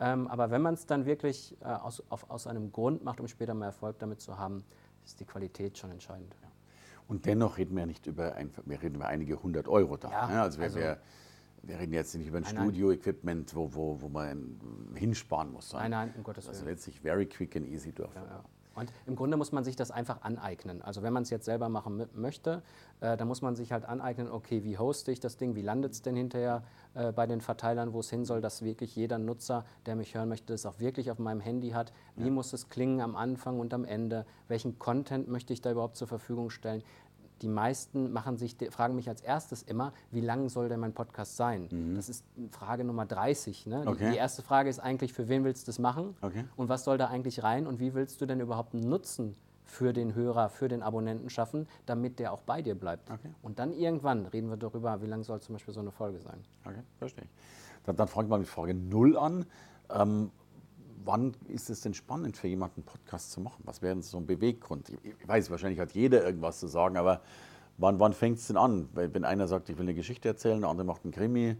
Ähm, 0.00 0.26
aber 0.26 0.50
wenn 0.50 0.62
man 0.62 0.74
es 0.74 0.86
dann 0.86 1.06
wirklich 1.06 1.56
äh, 1.60 1.66
aus, 1.66 2.02
auf, 2.08 2.28
aus 2.28 2.46
einem 2.46 2.72
Grund 2.72 3.04
macht, 3.04 3.20
um 3.20 3.28
später 3.28 3.54
mal 3.54 3.66
Erfolg 3.66 3.98
damit 3.98 4.20
zu 4.20 4.38
haben, 4.38 4.64
ist 5.04 5.20
die 5.20 5.24
Qualität 5.24 5.78
schon 5.78 5.90
entscheidend. 5.90 6.34
Ja. 6.42 6.48
Und 7.08 7.26
dennoch 7.26 7.58
reden 7.58 7.74
wir 7.74 7.80
ja 7.80 7.86
nicht 7.86 8.06
über, 8.06 8.34
ein, 8.34 8.52
wir 8.64 8.82
reden 8.82 8.96
über 8.96 9.06
einige 9.06 9.42
hundert 9.42 9.68
Euro 9.68 9.96
da. 9.96 10.10
Ja, 10.10 10.26
ne? 10.28 10.42
also, 10.42 10.60
also 10.60 10.78
wer, 10.78 10.98
wir 11.62 11.78
reden 11.78 11.92
jetzt 11.92 12.14
nicht 12.14 12.26
über 12.26 12.38
ein 12.38 12.44
Studio-Equipment, 12.44 13.54
wo, 13.54 13.72
wo, 13.74 14.00
wo 14.00 14.08
man 14.08 14.58
hinsparen 14.94 15.52
muss. 15.52 15.72
Nein, 15.72 15.92
nein, 15.92 16.14
um 16.16 16.24
Gottes 16.24 16.44
Willen. 16.44 16.56
Also 16.56 16.66
letztlich 16.66 17.00
very 17.00 17.26
quick 17.26 17.56
and 17.56 17.66
easy 17.68 17.92
durchführbar. 17.92 18.30
Ja, 18.30 18.36
ja. 18.38 18.44
Und 18.74 18.92
im 19.06 19.16
Grunde 19.16 19.36
muss 19.36 19.52
man 19.52 19.64
sich 19.64 19.76
das 19.76 19.90
einfach 19.90 20.22
aneignen. 20.22 20.82
Also 20.82 21.02
wenn 21.02 21.12
man 21.12 21.24
es 21.24 21.30
jetzt 21.30 21.44
selber 21.44 21.68
machen 21.68 22.06
möchte, 22.14 22.62
äh, 23.00 23.16
dann 23.16 23.28
muss 23.28 23.42
man 23.42 23.54
sich 23.54 23.72
halt 23.72 23.84
aneignen, 23.84 24.30
okay, 24.30 24.64
wie 24.64 24.78
hoste 24.78 25.12
ich 25.12 25.20
das 25.20 25.36
Ding, 25.36 25.54
wie 25.54 25.62
landet 25.62 25.92
es 25.92 26.02
denn 26.02 26.16
hinterher 26.16 26.62
äh, 26.94 27.12
bei 27.12 27.26
den 27.26 27.40
Verteilern, 27.40 27.92
wo 27.92 28.00
es 28.00 28.10
hin 28.10 28.24
soll, 28.24 28.40
dass 28.40 28.62
wirklich 28.62 28.96
jeder 28.96 29.18
Nutzer, 29.18 29.64
der 29.86 29.96
mich 29.96 30.14
hören 30.14 30.28
möchte, 30.28 30.52
das 30.52 30.64
auch 30.66 30.78
wirklich 30.80 31.10
auf 31.10 31.18
meinem 31.18 31.40
Handy 31.40 31.70
hat. 31.70 31.92
Wie 32.16 32.26
ja. 32.26 32.30
muss 32.30 32.52
es 32.52 32.68
klingen 32.68 33.00
am 33.00 33.14
Anfang 33.14 33.60
und 33.60 33.74
am 33.74 33.84
Ende? 33.84 34.24
Welchen 34.48 34.78
Content 34.78 35.28
möchte 35.28 35.52
ich 35.52 35.60
da 35.60 35.70
überhaupt 35.70 35.96
zur 35.96 36.08
Verfügung 36.08 36.50
stellen? 36.50 36.82
Die 37.42 37.48
meisten 37.48 38.12
machen 38.12 38.36
sich, 38.38 38.56
fragen 38.70 38.94
mich 38.94 39.08
als 39.08 39.20
erstes 39.20 39.62
immer, 39.62 39.92
wie 40.10 40.20
lang 40.20 40.48
soll 40.48 40.68
denn 40.68 40.80
mein 40.80 40.94
Podcast 40.94 41.36
sein? 41.36 41.68
Mhm. 41.70 41.96
Das 41.96 42.08
ist 42.08 42.24
Frage 42.50 42.84
Nummer 42.84 43.04
30. 43.04 43.66
Ne? 43.66 43.82
Okay. 43.86 44.06
Die, 44.06 44.10
die, 44.12 44.16
erste 44.16 44.42
Frage 44.42 44.70
ist 44.70 44.78
eigentlich, 44.78 45.12
für 45.12 45.28
wen 45.28 45.44
willst 45.44 45.66
du 45.66 45.70
das 45.70 45.78
machen? 45.78 46.16
Okay. 46.20 46.44
Und 46.56 46.68
was 46.68 46.84
soll 46.84 46.98
da 46.98 47.08
eigentlich 47.08 47.42
rein? 47.42 47.66
Und 47.66 47.80
wie 47.80 47.94
willst 47.94 48.20
du 48.20 48.26
denn 48.26 48.40
überhaupt 48.40 48.74
einen 48.74 48.88
Nutzen 48.88 49.36
für 49.64 49.92
den 49.92 50.14
Hörer, 50.14 50.48
für 50.48 50.68
den 50.68 50.82
Abonnenten 50.82 51.30
schaffen, 51.30 51.66
damit 51.86 52.18
der 52.18 52.32
auch 52.32 52.42
bei 52.42 52.62
dir 52.62 52.74
bleibt? 52.74 53.10
Okay. 53.10 53.34
Und 53.42 53.58
dann 53.58 53.72
irgendwann 53.72 54.26
reden 54.26 54.48
wir 54.48 54.56
darüber, 54.56 55.02
wie 55.02 55.06
lang 55.06 55.24
soll 55.24 55.40
zum 55.40 55.54
Beispiel 55.54 55.74
so 55.74 55.80
eine 55.80 55.90
Folge 55.90 56.20
sein. 56.20 56.44
Okay, 56.64 56.82
verstehe 56.98 57.24
ich. 57.24 57.30
Dann, 57.84 57.96
dann 57.96 58.08
frage 58.08 58.26
ich 58.26 58.30
mal 58.30 58.38
mit 58.38 58.48
Frage 58.48 58.74
0 58.74 59.16
an. 59.16 59.46
Ähm, 59.90 60.30
wann 61.04 61.34
ist 61.48 61.70
es 61.70 61.80
denn 61.80 61.94
spannend 61.94 62.36
für 62.36 62.48
jemanden, 62.48 62.80
einen 62.80 62.86
Podcast 62.86 63.32
zu 63.32 63.40
machen? 63.40 63.62
Was 63.64 63.82
wäre 63.82 64.00
so 64.02 64.18
ein 64.18 64.26
Beweggrund? 64.26 64.90
Ich 65.02 65.28
weiß, 65.28 65.50
wahrscheinlich 65.50 65.80
hat 65.80 65.92
jeder 65.92 66.24
irgendwas 66.24 66.60
zu 66.60 66.66
sagen, 66.66 66.96
aber 66.96 67.20
wann, 67.78 68.00
wann 68.00 68.12
fängt 68.12 68.38
es 68.38 68.46
denn 68.46 68.56
an? 68.56 68.88
Wenn 68.94 69.24
einer 69.24 69.48
sagt, 69.48 69.68
ich 69.68 69.76
will 69.76 69.84
eine 69.84 69.94
Geschichte 69.94 70.28
erzählen, 70.28 70.60
der 70.60 70.70
andere 70.70 70.86
macht 70.86 71.04
einen 71.04 71.12
Krimi, 71.12 71.56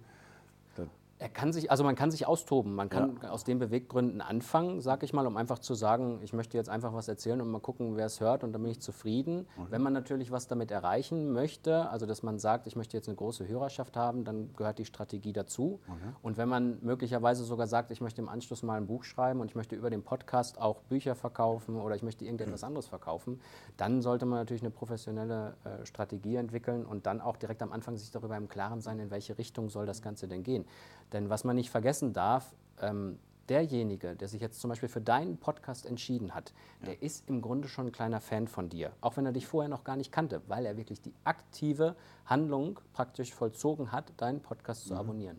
er 1.22 1.28
kann 1.28 1.52
sich, 1.52 1.70
also 1.70 1.84
man 1.84 1.94
kann 1.94 2.10
sich 2.10 2.26
austoben. 2.26 2.74
Man 2.74 2.90
kann 2.90 3.20
ja. 3.22 3.30
aus 3.30 3.44
den 3.44 3.60
Beweggründen 3.60 4.20
anfangen, 4.20 4.80
sag 4.80 5.04
ich 5.04 5.12
mal, 5.12 5.24
um 5.24 5.36
einfach 5.36 5.60
zu 5.60 5.74
sagen, 5.74 6.18
ich 6.22 6.32
möchte 6.32 6.56
jetzt 6.56 6.68
einfach 6.68 6.94
was 6.94 7.06
erzählen 7.06 7.40
und 7.40 7.48
mal 7.48 7.60
gucken, 7.60 7.96
wer 7.96 8.06
es 8.06 8.20
hört 8.20 8.42
und 8.42 8.52
dann 8.52 8.60
bin 8.60 8.72
ich 8.72 8.80
zufrieden. 8.80 9.46
Okay. 9.56 9.68
Wenn 9.70 9.82
man 9.82 9.92
natürlich 9.92 10.32
was 10.32 10.48
damit 10.48 10.72
erreichen 10.72 11.32
möchte, 11.32 11.88
also 11.90 12.06
dass 12.06 12.24
man 12.24 12.40
sagt, 12.40 12.66
ich 12.66 12.74
möchte 12.74 12.96
jetzt 12.96 13.08
eine 13.08 13.14
große 13.14 13.46
Hörerschaft 13.46 13.96
haben, 13.96 14.24
dann 14.24 14.52
gehört 14.56 14.80
die 14.80 14.84
Strategie 14.84 15.32
dazu. 15.32 15.78
Okay. 15.86 16.16
Und 16.22 16.38
wenn 16.38 16.48
man 16.48 16.78
möglicherweise 16.82 17.44
sogar 17.44 17.68
sagt, 17.68 17.92
ich 17.92 18.00
möchte 18.00 18.20
im 18.20 18.28
Anschluss 18.28 18.64
mal 18.64 18.74
ein 18.74 18.88
Buch 18.88 19.04
schreiben 19.04 19.40
und 19.40 19.46
ich 19.46 19.54
möchte 19.54 19.76
über 19.76 19.90
den 19.90 20.02
Podcast 20.02 20.60
auch 20.60 20.80
Bücher 20.82 21.14
verkaufen 21.14 21.76
oder 21.76 21.94
ich 21.94 22.02
möchte 22.02 22.24
irgendetwas 22.24 22.64
anderes 22.64 22.88
verkaufen, 22.88 23.40
dann 23.76 24.02
sollte 24.02 24.26
man 24.26 24.40
natürlich 24.40 24.62
eine 24.62 24.70
professionelle 24.70 25.54
äh, 25.62 25.86
Strategie 25.86 26.34
entwickeln 26.34 26.84
und 26.84 27.06
dann 27.06 27.20
auch 27.20 27.36
direkt 27.36 27.62
am 27.62 27.70
Anfang 27.70 27.96
sich 27.96 28.10
darüber 28.10 28.36
im 28.36 28.48
Klaren 28.48 28.80
sein, 28.80 28.98
in 28.98 29.12
welche 29.12 29.38
Richtung 29.38 29.68
soll 29.68 29.86
das 29.86 30.02
Ganze 30.02 30.26
denn 30.26 30.42
gehen. 30.42 30.64
Denn 31.12 31.30
was 31.30 31.44
man 31.44 31.56
nicht 31.56 31.70
vergessen 31.70 32.12
darf, 32.12 32.54
ähm, 32.80 33.18
derjenige, 33.48 34.16
der 34.16 34.28
sich 34.28 34.40
jetzt 34.40 34.60
zum 34.60 34.70
Beispiel 34.70 34.88
für 34.88 35.00
deinen 35.00 35.36
Podcast 35.36 35.86
entschieden 35.86 36.34
hat, 36.34 36.52
ja. 36.80 36.86
der 36.86 37.02
ist 37.02 37.28
im 37.28 37.42
Grunde 37.42 37.68
schon 37.68 37.86
ein 37.86 37.92
kleiner 37.92 38.20
Fan 38.20 38.46
von 38.46 38.68
dir, 38.68 38.92
auch 39.00 39.16
wenn 39.16 39.26
er 39.26 39.32
dich 39.32 39.46
vorher 39.46 39.68
noch 39.68 39.84
gar 39.84 39.96
nicht 39.96 40.12
kannte, 40.12 40.42
weil 40.48 40.64
er 40.64 40.76
wirklich 40.76 41.00
die 41.00 41.12
aktive 41.24 41.96
Handlung 42.24 42.80
praktisch 42.92 43.32
vollzogen 43.32 43.92
hat, 43.92 44.12
deinen 44.16 44.40
Podcast 44.40 44.84
mhm. 44.84 44.88
zu 44.88 44.96
abonnieren. 44.96 45.38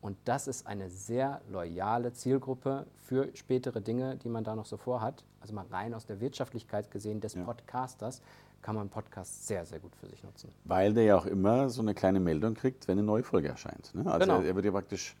Und 0.00 0.16
das 0.24 0.48
ist 0.48 0.66
eine 0.66 0.88
sehr 0.88 1.40
loyale 1.50 2.12
Zielgruppe 2.12 2.86
für 3.04 3.28
spätere 3.34 3.80
Dinge, 3.80 4.16
die 4.16 4.28
man 4.28 4.44
da 4.44 4.56
noch 4.56 4.66
so 4.66 4.76
vorhat. 4.76 5.24
Also 5.40 5.54
mal 5.54 5.66
rein 5.70 5.94
aus 5.94 6.06
der 6.06 6.20
Wirtschaftlichkeit 6.20 6.90
gesehen 6.90 7.20
des 7.20 7.34
ja. 7.34 7.44
Podcasters 7.44 8.22
kann 8.62 8.76
man 8.76 8.88
Podcast 8.88 9.46
sehr, 9.46 9.64
sehr 9.64 9.78
gut 9.78 9.94
für 9.96 10.06
sich 10.06 10.22
nutzen. 10.22 10.50
Weil 10.64 10.92
der 10.92 11.04
ja 11.04 11.16
auch 11.16 11.26
immer 11.26 11.70
so 11.70 11.82
eine 11.82 11.94
kleine 11.94 12.20
Meldung 12.20 12.54
kriegt, 12.54 12.88
wenn 12.88 12.98
eine 12.98 13.06
neue 13.06 13.22
Folge 13.22 13.48
erscheint. 13.48 13.94
Ne? 13.94 14.10
Also 14.10 14.26
genau. 14.26 14.42
er, 14.42 14.54
wird 14.54 14.64
ja 14.64 14.70
praktisch 14.70 15.16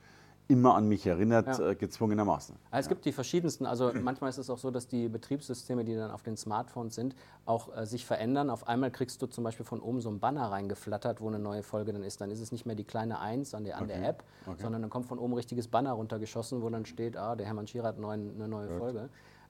immer 0.48 0.74
an 0.74 0.88
mich 0.88 1.06
erinnert, 1.06 1.46
ja. 1.46 1.70
äh, 1.70 1.74
gezwungenermaßen. 1.74 2.56
Also 2.70 2.86
es 2.86 2.88
gibt 2.88 3.04
die 3.04 3.12
verschiedensten, 3.12 3.66
also 3.66 3.92
manchmal 3.94 4.30
ist 4.30 4.38
es 4.38 4.50
auch 4.50 4.58
so, 4.58 4.70
dass 4.70 4.88
die 4.88 5.08
Betriebssysteme, 5.08 5.84
die 5.84 5.94
dann 5.94 6.10
auf 6.10 6.22
den 6.22 6.36
Smartphones 6.36 6.94
sind, 6.94 7.14
auch 7.46 7.76
äh, 7.76 7.86
sich 7.86 8.04
verändern. 8.04 8.50
Auf 8.50 8.66
einmal 8.66 8.90
kriegst 8.90 9.22
du 9.22 9.26
zum 9.26 9.44
Beispiel 9.44 9.64
von 9.64 9.80
oben 9.80 10.00
so 10.00 10.10
ein 10.10 10.18
Banner 10.18 10.50
reingeflattert, 10.50 11.20
wo 11.20 11.28
eine 11.28 11.38
neue 11.38 11.62
Folge 11.62 11.92
dann 11.92 12.02
ist. 12.02 12.20
Dann 12.20 12.30
ist 12.30 12.40
es 12.40 12.52
nicht 12.52 12.66
mehr 12.66 12.74
die 12.74 12.84
kleine 12.84 13.20
1 13.20 13.54
an 13.54 13.64
der, 13.64 13.76
an 13.76 13.84
okay. 13.84 13.94
der 13.94 14.08
App, 14.08 14.24
okay. 14.46 14.62
sondern 14.62 14.82
dann 14.82 14.90
kommt 14.90 15.06
von 15.06 15.18
oben 15.18 15.34
ein 15.34 15.36
richtiges 15.36 15.68
Banner 15.68 15.92
runtergeschossen, 15.92 16.62
wo 16.62 16.68
dann 16.68 16.84
steht, 16.84 17.16
ah, 17.16 17.36
der 17.36 17.46
Hermann 17.46 17.66
Schierer 17.66 17.88
hat 17.88 17.98
neun, 17.98 18.34
eine 18.34 18.48
neue 18.48 18.68
Gut. 18.68 18.78
Folge. 18.78 19.08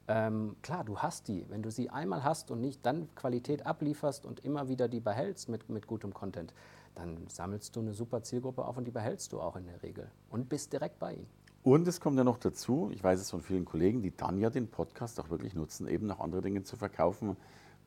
Ähm, 0.09 0.57
klar, 0.63 0.83
du 0.83 0.99
hast 0.99 1.29
die. 1.29 1.47
Wenn 1.49 1.63
du 1.63 1.71
sie 1.71 1.89
einmal 1.89 2.25
hast 2.25 2.51
und 2.51 2.61
nicht 2.61 2.85
dann 2.85 3.09
Qualität 3.15 3.65
ablieferst 3.65 4.27
und 4.27 4.45
immer 4.45 4.69
wieder 4.69 4.89
die 4.89 4.99
behältst 4.99 5.49
mit, 5.49 5.69
mit 5.69 5.87
gutem 5.87 6.13
Content, 6.13 6.53
dann 6.95 7.27
sammelst 7.29 7.75
du 7.77 7.81
eine 7.81 7.95
super 7.95 8.23
Zielgruppe 8.23 8.65
auf 8.65 8.77
und 8.77 8.85
die 8.85 8.91
behältst 8.91 9.33
du 9.33 9.41
auch 9.41 9.57
in 9.57 9.65
der 9.65 9.83
Regel 9.83 10.11
und 10.31 10.49
bist 10.49 10.73
direkt 10.73 10.99
bei 10.99 11.15
ihnen. 11.15 11.27
Und 11.63 11.87
es 11.87 12.01
kommt 12.01 12.17
ja 12.17 12.25
noch 12.25 12.39
dazu, 12.39 12.91
ich 12.93 13.05
weiß 13.05 13.21
es 13.21 13.31
von 13.31 13.43
vielen 13.43 13.67
Kollegen, 13.67 14.03
die 14.03 14.17
dann 14.17 14.39
ja 14.39 14.49
den 14.49 14.69
Podcast 14.69 15.21
auch 15.21 15.29
wirklich 15.29 15.55
nutzen, 15.55 15.87
eben 15.89 16.07
noch 16.07 16.21
andere 16.21 16.41
Dinge 16.41 16.63
zu 16.63 16.77
verkaufen 16.77 17.37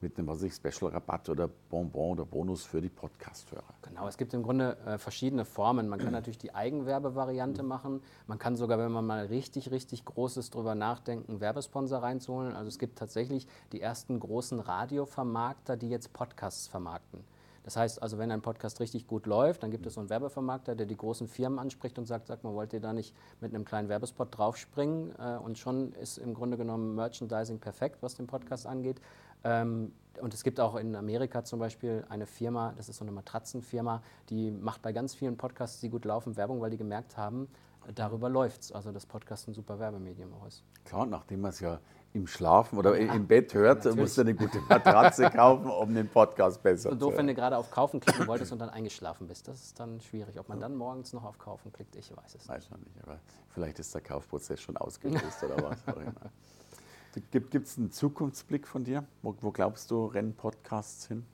mit 0.04 0.18
einem, 0.18 0.28
was 0.28 0.44
ich, 0.44 0.54
Special-Rabatt 0.54 1.30
oder 1.30 1.48
Bonbon 1.48 2.12
oder 2.12 2.26
Bonus 2.26 2.64
für 2.66 2.82
die 2.82 2.90
Podcast-Hörer. 2.90 3.64
Genau, 3.82 4.08
es 4.08 4.18
gibt 4.18 4.34
im 4.34 4.44
Grunde 4.44 4.78
äh, 4.86 4.98
verschiedene 5.00 5.46
Formen. 5.46 5.88
Man 5.88 5.98
kann 5.98 6.12
natürlich 6.12 6.38
die 6.38 6.54
Eigenwerbevariante 6.54 7.64
mhm. 7.64 7.70
machen. 7.70 8.02
Man 8.28 8.38
kann 8.38 8.56
sogar, 8.56 8.78
wenn 8.78 8.92
man 8.92 9.06
mal 9.06 9.26
richtig, 9.26 9.72
richtig 9.72 10.06
Großes 10.06 10.52
drüber 10.52 10.76
nachdenken, 10.76 11.40
Werbesponsor 11.40 12.04
reinzuholen. 12.04 12.54
Also 12.54 12.68
es 12.68 12.78
gibt 12.78 13.00
tatsächlich 13.00 13.48
die 13.72 13.82
ersten 13.82 14.20
großen 14.20 14.60
Radiovermarkter, 14.60 15.78
die 15.78 15.90
jetzt 15.90 16.14
Podcasts 16.14 16.68
vermarkten. 16.68 17.24
Das 17.63 17.77
heißt 17.77 18.01
also, 18.01 18.17
wenn 18.17 18.32
ein 18.32 18.41
Podcast 18.41 18.79
richtig 18.79 19.08
gut 19.08 19.25
läuft, 19.25 19.63
dann 19.63 19.72
gibt 19.72 19.86
es 19.86 19.93
so 19.93 20.01
einen 20.01 20.10
Werbevermarkter, 20.10 20.75
der 20.75 20.86
die 20.86 20.98
großen 20.98 21.27
Firmen 21.27 21.60
anspricht 21.60 21.98
und 21.98 22.05
sagt, 22.05 22.27
sag 22.27 22.43
mal, 22.43 22.53
wollt 22.53 22.74
ihr 22.74 22.82
da 22.82 22.93
nicht 22.93 23.15
mit 23.39 23.53
einem 23.53 23.65
kleinen 23.65 23.89
Werbespot 23.89 24.38
draufspringen? 24.38 25.13
Äh, 25.17 25.38
und 25.38 25.58
schon 25.58 25.93
ist 25.93 26.17
im 26.17 26.34
Grunde 26.34 26.58
genommen 26.58 26.96
Merchandising 26.96 27.60
perfekt, 27.60 27.98
was 28.01 28.15
den 28.15 28.27
Podcast 28.27 28.67
angeht. 28.67 29.00
Ähm, 29.43 29.93
und 30.22 30.34
es 30.34 30.43
gibt 30.43 30.60
auch 30.60 30.75
in 30.75 30.96
Amerika 30.96 31.43
zum 31.43 31.60
Beispiel 31.60 32.05
eine 32.10 32.25
Firma, 32.27 32.74
das 32.77 32.88
ist 32.88 32.98
so 32.98 33.05
eine 33.05 33.12
Matratzenfirma, 33.12 34.03
die 34.29 34.51
macht 34.51 34.82
bei 34.82 34.93
ganz 34.93 35.15
vielen 35.15 35.38
Podcasts, 35.38 35.82
die 35.82 35.89
gut 35.89 36.05
laufen, 36.05 36.38
Werbung, 36.38 36.62
weil 36.62 36.70
die 36.70 36.77
gemerkt 36.77 37.17
haben, 37.17 37.48
darüber 37.96 38.29
läuft 38.29 38.62
es. 38.62 38.72
Also 38.72 38.91
das 38.91 39.05
Podcast 39.05 39.48
ein 39.48 39.53
super 39.53 39.79
Werbemedium 39.79 40.34
auch 40.34 40.46
ist. 40.46 40.63
Klar, 40.86 41.05
nachdem 41.05 41.41
man 41.41 41.50
es 41.50 41.60
ja 41.60 41.79
im 42.13 42.27
Schlafen 42.27 42.77
oder 42.77 43.00
ja, 43.00 43.13
im 43.13 43.27
Bett 43.27 43.53
hört, 43.53 43.79
natürlich. 43.79 43.98
musst 43.98 44.17
du 44.17 44.22
eine 44.22 44.36
gute 44.36 44.60
Matratze 44.70 45.29
kaufen, 45.32 45.70
um 45.70 45.93
den 45.93 46.08
Podcast 46.08 46.62
besser 46.62 46.91
und 46.91 47.00
zu 47.00 47.08
doof, 47.08 47.17
wenn 47.17 47.27
du 47.27 47.34
gerade 47.34 47.58
auf 47.58 47.72
Kaufen 47.72 48.00
klicken 48.00 48.27
wolltest 48.27 48.51
und 48.51 48.60
dann 48.60 48.70
eingeschlafen 48.70 49.27
bist. 49.27 49.48
Das 49.48 49.62
ist 49.62 49.79
dann 49.79 50.00
schwierig. 50.00 50.39
Ob 50.39 50.48
man 50.48 50.60
dann 50.60 50.75
morgens 50.75 51.13
noch 51.13 51.24
auf 51.24 51.39
Kaufen 51.39 51.74
klickt, 51.74 51.96
ich 51.96 52.15
weiß 52.15 52.36
es 52.36 52.48
weiß 52.48 52.70
nicht. 52.70 52.86
nicht. 52.86 53.03
aber 53.03 53.20
vielleicht 53.50 53.79
ist 53.79 53.93
der 53.93 54.01
Kaufprozess 54.01 54.62
schon 54.62 54.77
ausgelöst 54.77 55.43
oder 55.43 55.55
was 55.63 55.88
auch 55.88 56.00
immer. 56.00 56.13
Gibt 57.32 57.53
es 57.55 57.77
einen 57.77 57.91
Zukunftsblick 57.91 58.67
von 58.67 58.84
dir? 58.84 59.03
Wo, 59.22 59.36
wo 59.41 59.51
glaubst 59.51 59.91
du, 59.91 60.05
rennen 60.05 60.36
Podcasts 60.36 61.08
hin? 61.08 61.25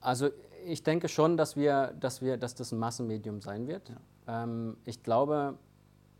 Also 0.00 0.30
ich 0.64 0.82
denke 0.82 1.08
schon, 1.08 1.36
dass, 1.36 1.56
wir, 1.56 1.94
dass, 1.98 2.22
wir, 2.22 2.36
dass 2.36 2.54
das 2.54 2.72
ein 2.72 2.78
Massenmedium 2.78 3.40
sein 3.40 3.66
wird. 3.66 3.88
Ja. 3.88 4.44
Ähm, 4.44 4.76
ich 4.84 5.02
glaube, 5.02 5.58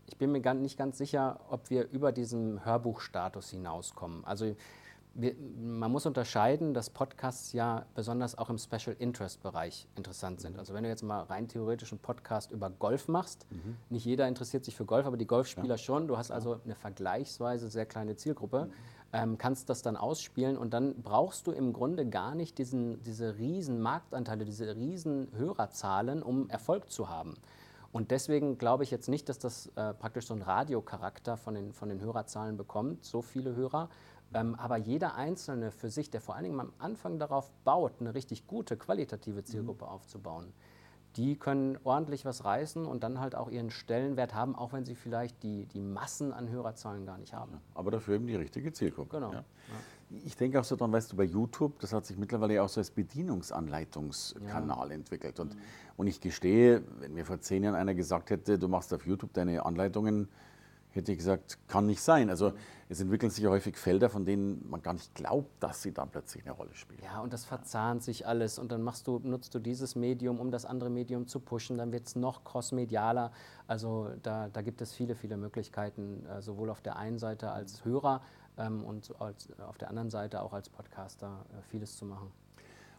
ich 0.09 0.17
bin 0.17 0.31
mir 0.31 0.53
nicht 0.55 0.77
ganz 0.77 0.97
sicher, 0.97 1.39
ob 1.49 1.69
wir 1.69 1.87
über 1.91 2.11
diesen 2.11 2.65
Hörbuchstatus 2.65 3.51
hinauskommen. 3.51 4.25
Also 4.25 4.55
wir, 5.13 5.35
man 5.61 5.91
muss 5.91 6.07
unterscheiden, 6.07 6.73
dass 6.73 6.89
Podcasts 6.89 7.53
ja 7.53 7.85
besonders 7.93 8.35
auch 8.35 8.49
im 8.49 8.57
Special 8.57 8.95
Interest 8.97 9.41
Bereich 9.43 9.87
interessant 9.95 10.41
sind. 10.41 10.57
Also 10.57 10.73
wenn 10.73 10.83
du 10.83 10.89
jetzt 10.89 11.03
mal 11.03 11.21
rein 11.21 11.47
theoretisch 11.47 11.91
einen 11.91 11.99
Podcast 11.99 12.51
über 12.51 12.71
Golf 12.71 13.07
machst, 13.07 13.45
mhm. 13.51 13.77
nicht 13.89 14.03
jeder 14.03 14.27
interessiert 14.27 14.65
sich 14.65 14.75
für 14.75 14.85
Golf, 14.85 15.05
aber 15.05 15.17
die 15.17 15.27
Golfspieler 15.27 15.75
ja. 15.75 15.77
schon. 15.77 16.07
Du 16.07 16.17
hast 16.17 16.31
also 16.31 16.59
eine 16.65 16.73
vergleichsweise 16.75 17.69
sehr 17.69 17.85
kleine 17.85 18.15
Zielgruppe, 18.15 18.65
mhm. 18.65 18.71
ähm, 19.13 19.37
kannst 19.37 19.69
das 19.69 19.83
dann 19.83 19.95
ausspielen 19.95 20.57
und 20.57 20.73
dann 20.73 21.03
brauchst 21.03 21.45
du 21.45 21.51
im 21.51 21.71
Grunde 21.71 22.07
gar 22.07 22.33
nicht 22.33 22.57
diesen, 22.57 23.03
diese 23.03 23.37
riesen 23.37 23.79
Marktanteile, 23.79 24.43
diese 24.43 24.75
riesen 24.75 25.27
Hörerzahlen, 25.37 26.23
um 26.23 26.49
Erfolg 26.49 26.91
zu 26.91 27.09
haben. 27.09 27.35
Und 27.91 28.11
deswegen 28.11 28.57
glaube 28.57 28.83
ich 28.83 28.91
jetzt 28.91 29.09
nicht, 29.09 29.29
dass 29.29 29.39
das 29.39 29.67
äh, 29.75 29.93
praktisch 29.93 30.27
so 30.27 30.33
einen 30.33 30.43
Radiocharakter 30.43 31.37
von 31.37 31.55
den, 31.55 31.73
von 31.73 31.89
den 31.89 32.01
Hörerzahlen 32.01 32.55
bekommt, 32.55 33.03
so 33.03 33.21
viele 33.21 33.55
Hörer. 33.55 33.89
Ähm, 34.33 34.55
aber 34.55 34.77
jeder 34.77 35.15
Einzelne 35.15 35.71
für 35.71 35.89
sich, 35.89 36.11
der 36.11 36.21
vor 36.21 36.35
allen 36.35 36.43
Dingen 36.43 36.59
am 36.59 36.73
Anfang 36.77 37.17
darauf 37.17 37.51
baut, 37.63 37.93
eine 37.99 38.13
richtig 38.13 38.45
gute, 38.45 38.77
qualitative 38.77 39.43
Zielgruppe 39.43 39.85
mhm. 39.85 39.91
aufzubauen, 39.91 40.53
die 41.15 41.35
können 41.35 41.79
ordentlich 41.83 42.25
was 42.25 42.45
reißen 42.45 42.85
und 42.85 43.03
dann 43.03 43.19
halt 43.19 43.33
auch 43.33 43.49
ihren 43.49 43.71
Stellenwert 43.71 44.35
haben, 44.35 44.55
auch 44.55 44.73
wenn 44.73 44.85
sie 44.85 44.93
vielleicht 44.93 45.41
die, 45.41 45.65
die 45.65 45.81
Massen 45.81 46.31
an 46.31 46.49
Hörerzahlen 46.49 47.07
gar 47.07 47.17
nicht 47.17 47.33
haben. 47.33 47.59
Aber 47.73 47.89
dafür 47.89 48.15
eben 48.15 48.27
die 48.27 48.35
richtige 48.35 48.71
Zielgruppe. 48.71 49.17
Genau. 49.17 49.33
Ja. 49.33 49.43
Ich 50.25 50.35
denke 50.35 50.59
auch 50.59 50.63
so 50.63 50.75
dran, 50.75 50.91
weißt 50.91 51.11
du, 51.11 51.17
bei 51.17 51.23
YouTube, 51.23 51.79
das 51.79 51.93
hat 51.93 52.05
sich 52.05 52.17
mittlerweile 52.17 52.63
auch 52.63 52.69
so 52.69 52.79
als 52.79 52.89
Bedienungsanleitungskanal 52.89 54.89
ja. 54.89 54.95
entwickelt. 54.95 55.39
Und, 55.39 55.55
mhm. 55.55 55.61
und 55.97 56.07
ich 56.07 56.19
gestehe, 56.19 56.83
wenn 56.99 57.13
mir 57.13 57.25
vor 57.25 57.39
zehn 57.39 57.63
Jahren 57.63 57.75
einer 57.75 57.93
gesagt 57.93 58.31
hätte, 58.31 58.57
du 58.57 58.67
machst 58.67 58.93
auf 58.93 59.05
YouTube 59.05 59.33
deine 59.33 59.65
Anleitungen, 59.65 60.27
hätte 60.91 61.11
ich 61.11 61.19
gesagt, 61.19 61.59
kann 61.67 61.85
nicht 61.85 62.01
sein. 62.01 62.29
Also 62.29 62.53
es 62.89 62.99
entwickeln 62.99 63.29
sich 63.29 63.43
ja 63.43 63.49
häufig 63.49 63.77
Felder, 63.77 64.09
von 64.09 64.25
denen 64.25 64.67
man 64.67 64.81
gar 64.81 64.93
nicht 64.93 65.13
glaubt, 65.13 65.61
dass 65.61 65.83
sie 65.83 65.93
dann 65.93 66.09
plötzlich 66.09 66.43
eine 66.43 66.53
Rolle 66.53 66.73
spielen. 66.73 66.99
Ja, 67.03 67.21
und 67.21 67.31
das 67.31 67.45
verzahnt 67.45 68.03
sich 68.03 68.25
alles 68.25 68.57
und 68.57 68.71
dann 68.71 68.81
machst 68.81 69.07
du, 69.07 69.19
nutzt 69.19 69.53
du 69.53 69.59
dieses 69.59 69.95
Medium, 69.95 70.39
um 70.39 70.49
das 70.49 70.65
andere 70.65 70.89
Medium 70.89 71.27
zu 71.27 71.39
pushen, 71.39 71.77
dann 71.77 71.91
wird 71.91 72.07
es 72.07 72.15
noch 72.15 72.43
crossmedialer. 72.43 73.31
Also 73.67 74.09
da, 74.23 74.49
da 74.49 74.61
gibt 74.61 74.81
es 74.81 74.93
viele, 74.93 75.15
viele 75.15 75.37
Möglichkeiten, 75.37 76.25
äh, 76.25 76.41
sowohl 76.41 76.71
auf 76.71 76.81
der 76.81 76.95
einen 76.95 77.19
Seite 77.19 77.51
als 77.51 77.85
Hörer 77.85 78.21
ähm, 78.59 78.83
und 78.83 79.13
als, 79.19 79.47
auf 79.59 79.77
der 79.77 79.89
anderen 79.89 80.09
Seite 80.09 80.41
auch 80.41 80.53
als 80.53 80.69
Podcaster 80.69 81.45
äh, 81.51 81.61
vieles 81.69 81.97
zu 81.97 82.05
machen. 82.05 82.31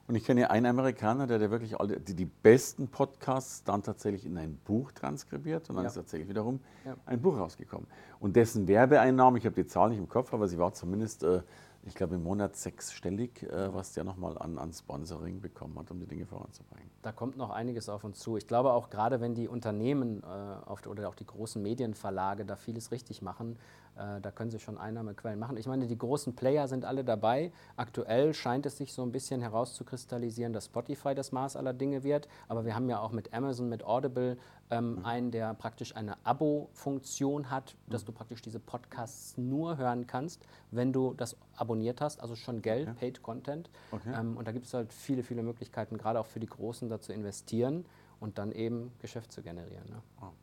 Und 0.08 0.16
ich 0.16 0.24
kenne 0.24 0.40
ja 0.40 0.46
einen 0.48 0.66
Amerikaner, 0.66 1.28
der, 1.28 1.38
der 1.38 1.52
wirklich 1.52 1.78
alle, 1.78 2.00
die, 2.00 2.14
die, 2.14 2.24
besten 2.24 2.88
Podcasts 2.88 3.62
dann 3.62 3.84
tatsächlich 3.84 4.26
in 4.26 4.36
ein 4.38 4.56
Buch 4.64 4.90
transkribiert 4.90 5.70
und 5.70 5.76
dann 5.76 5.84
ja. 5.84 5.88
ist 5.88 5.94
tatsächlich 5.94 6.28
wiederum 6.28 6.58
ja. 6.84 6.96
ein 7.06 7.20
Buch 7.22 7.38
rausgekommen. 7.38 7.86
Und 8.18 8.34
dessen 8.34 8.66
Werbeeinnahmen, 8.66 9.38
ich 9.38 9.46
habe 9.46 9.54
die 9.54 9.66
Zahl 9.66 9.90
nicht 9.90 9.98
im 9.98 10.08
Kopf, 10.08 10.34
aber 10.34 10.48
sie 10.48 10.58
war 10.58 10.72
zumindest, 10.72 11.22
äh, 11.22 11.42
ich 11.82 11.94
glaube, 11.94 12.16
im 12.16 12.22
Monat 12.22 12.56
sechsstellig, 12.56 13.42
äh, 13.42 13.72
was 13.72 13.92
der 13.92 14.04
nochmal 14.04 14.36
an, 14.38 14.58
an 14.58 14.72
Sponsoring 14.72 15.40
bekommen 15.40 15.78
hat, 15.78 15.90
um 15.90 15.98
die 15.98 16.06
Dinge 16.06 16.26
voranzubringen. 16.26 16.90
Da 17.02 17.12
kommt 17.12 17.36
noch 17.36 17.50
einiges 17.50 17.88
auf 17.88 18.04
uns 18.04 18.18
zu. 18.18 18.36
Ich 18.36 18.46
glaube 18.46 18.72
auch 18.72 18.90
gerade, 18.90 19.20
wenn 19.20 19.34
die 19.34 19.48
Unternehmen 19.48 20.22
äh, 20.22 20.88
oder 20.88 21.08
auch 21.08 21.14
die 21.14 21.26
großen 21.26 21.62
Medienverlage 21.62 22.44
da 22.44 22.56
vieles 22.56 22.92
richtig 22.92 23.22
machen, 23.22 23.58
äh, 23.96 24.20
da 24.20 24.30
können 24.30 24.50
sie 24.50 24.58
schon 24.58 24.78
Einnahmequellen 24.78 25.38
machen. 25.38 25.56
Ich 25.56 25.66
meine, 25.66 25.86
die 25.86 25.96
großen 25.96 26.34
Player 26.36 26.68
sind 26.68 26.84
alle 26.84 27.04
dabei. 27.04 27.52
Aktuell 27.76 28.34
scheint 28.34 28.66
es 28.66 28.76
sich 28.76 28.92
so 28.92 29.02
ein 29.02 29.12
bisschen 29.12 29.40
herauszukristallisieren, 29.40 30.52
dass 30.52 30.66
Spotify 30.66 31.14
das 31.14 31.32
Maß 31.32 31.56
aller 31.56 31.72
Dinge 31.72 32.02
wird. 32.02 32.28
Aber 32.48 32.64
wir 32.64 32.74
haben 32.74 32.88
ja 32.88 33.00
auch 33.00 33.12
mit 33.12 33.32
Amazon, 33.32 33.68
mit 33.68 33.84
Audible 33.84 34.36
ähm, 34.70 34.96
mhm. 34.96 35.04
einen, 35.04 35.30
der 35.30 35.54
praktisch 35.54 35.96
eine 35.96 36.16
Abo-Funktion 36.24 37.50
hat, 37.50 37.76
dass 37.88 38.02
mhm. 38.02 38.06
du 38.06 38.12
praktisch 38.12 38.42
diese 38.42 38.60
Podcasts 38.60 39.36
nur 39.36 39.76
hören 39.76 40.06
kannst, 40.06 40.46
wenn 40.70 40.92
du 40.92 41.14
das 41.14 41.36
abonniert 41.56 42.00
hast. 42.00 42.20
Also 42.20 42.36
schon 42.36 42.62
Geld, 42.62 42.88
okay. 42.88 42.98
Paid 42.98 43.22
Content. 43.22 43.70
Okay. 43.90 44.12
Ähm, 44.14 44.36
und 44.36 44.46
da 44.46 44.52
gibt 44.52 44.66
es 44.66 44.74
halt 44.74 44.92
viele, 44.92 45.22
viele 45.22 45.42
Möglichkeiten, 45.42 45.98
gerade 45.98 46.20
auch 46.20 46.26
für 46.26 46.40
die 46.40 46.46
Großen, 46.46 46.88
da 46.88 47.00
zu 47.00 47.12
investieren 47.12 47.84
und 48.20 48.38
dann 48.38 48.52
eben 48.52 48.92
Geschäft 49.00 49.32
zu 49.32 49.42
generieren. 49.42 49.88
Ne? 49.88 50.02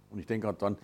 Und 0.09 0.19
ich 0.19 0.25
denke 0.25 0.47
gerade 0.47 0.57
dann, 0.57 0.77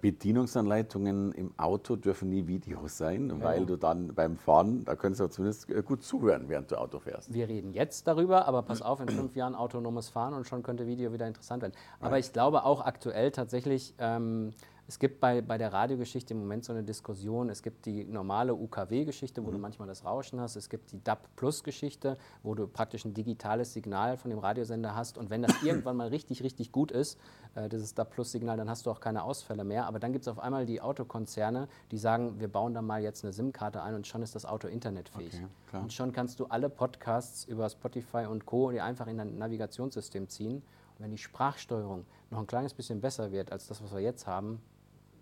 Bedienungsanleitungen 0.00 1.32
im 1.32 1.52
Auto 1.56 1.94
dürfen 1.96 2.30
nie 2.30 2.46
Videos 2.46 2.98
sein, 2.98 3.28
ja. 3.28 3.40
weil 3.40 3.64
du 3.64 3.76
dann 3.76 4.14
beim 4.14 4.36
Fahren, 4.36 4.84
da 4.84 4.96
könntest 4.96 5.20
du 5.20 5.28
zumindest 5.28 5.70
äh, 5.70 5.82
gut 5.82 6.02
zuhören, 6.02 6.48
während 6.48 6.70
du 6.70 6.76
Auto 6.76 6.98
fährst. 6.98 7.32
Wir 7.32 7.48
reden 7.48 7.72
jetzt 7.72 8.06
darüber, 8.06 8.46
aber 8.46 8.62
pass 8.62 8.82
auf, 8.88 9.00
in 9.00 9.08
fünf 9.08 9.36
Jahren 9.36 9.54
autonomes 9.54 10.08
Fahren 10.08 10.34
und 10.34 10.46
schon 10.46 10.62
könnte 10.62 10.86
Video 10.86 11.12
wieder 11.12 11.26
interessant 11.26 11.62
werden. 11.62 11.74
Aber 12.00 12.18
ich 12.18 12.32
glaube 12.32 12.64
auch 12.64 12.84
aktuell 12.84 13.30
tatsächlich, 13.30 13.94
ähm, 13.98 14.50
es 14.88 14.98
gibt 14.98 15.20
bei, 15.20 15.42
bei 15.42 15.58
der 15.58 15.70
Radiogeschichte 15.70 16.32
im 16.32 16.40
Moment 16.40 16.64
so 16.64 16.72
eine 16.72 16.82
Diskussion. 16.82 17.50
Es 17.50 17.62
gibt 17.62 17.84
die 17.84 18.06
normale 18.06 18.54
UKW-Geschichte, 18.54 19.44
wo 19.44 19.48
mhm. 19.48 19.52
du 19.52 19.58
manchmal 19.58 19.86
das 19.86 20.02
Rauschen 20.02 20.40
hast. 20.40 20.56
Es 20.56 20.70
gibt 20.70 20.92
die 20.92 21.04
DAB-Plus-Geschichte, 21.04 22.16
wo 22.42 22.54
du 22.54 22.66
praktisch 22.66 23.04
ein 23.04 23.12
digitales 23.12 23.74
Signal 23.74 24.16
von 24.16 24.30
dem 24.30 24.38
Radiosender 24.38 24.94
hast. 24.94 25.18
Und 25.18 25.28
wenn 25.28 25.42
das 25.42 25.52
irgendwann 25.62 25.98
mal 25.98 26.08
richtig, 26.08 26.42
richtig 26.42 26.72
gut 26.72 26.90
ist, 26.90 27.18
äh, 27.54 27.68
dieses 27.68 27.94
DAB-Plus-Signal, 27.94 28.56
dann 28.56 28.70
hast 28.70 28.86
du 28.86 28.90
auch 28.90 29.00
keine 29.00 29.24
Ausfälle 29.24 29.62
mehr. 29.62 29.86
Aber 29.86 29.98
dann 29.98 30.12
gibt 30.14 30.22
es 30.22 30.28
auf 30.28 30.38
einmal 30.38 30.64
die 30.64 30.80
Autokonzerne, 30.80 31.68
die 31.90 31.98
sagen, 31.98 32.40
wir 32.40 32.48
bauen 32.48 32.72
da 32.72 32.80
mal 32.80 33.02
jetzt 33.02 33.24
eine 33.24 33.34
SIM-Karte 33.34 33.82
ein 33.82 33.94
und 33.94 34.06
schon 34.06 34.22
ist 34.22 34.34
das 34.34 34.46
Auto 34.46 34.68
internetfähig. 34.68 35.34
Okay, 35.68 35.82
und 35.82 35.92
schon 35.92 36.12
kannst 36.12 36.40
du 36.40 36.46
alle 36.46 36.70
Podcasts 36.70 37.44
über 37.44 37.68
Spotify 37.68 38.24
und 38.24 38.46
Co. 38.46 38.70
die 38.70 38.80
einfach 38.80 39.06
in 39.06 39.18
dein 39.18 39.36
Navigationssystem 39.36 40.30
ziehen. 40.30 40.62
Und 40.96 41.04
wenn 41.04 41.10
die 41.10 41.18
Sprachsteuerung 41.18 42.06
noch 42.30 42.38
ein 42.38 42.46
kleines 42.46 42.72
bisschen 42.72 43.02
besser 43.02 43.32
wird 43.32 43.52
als 43.52 43.66
das, 43.66 43.82
was 43.82 43.92
wir 43.92 44.00
jetzt 44.00 44.26
haben, 44.26 44.62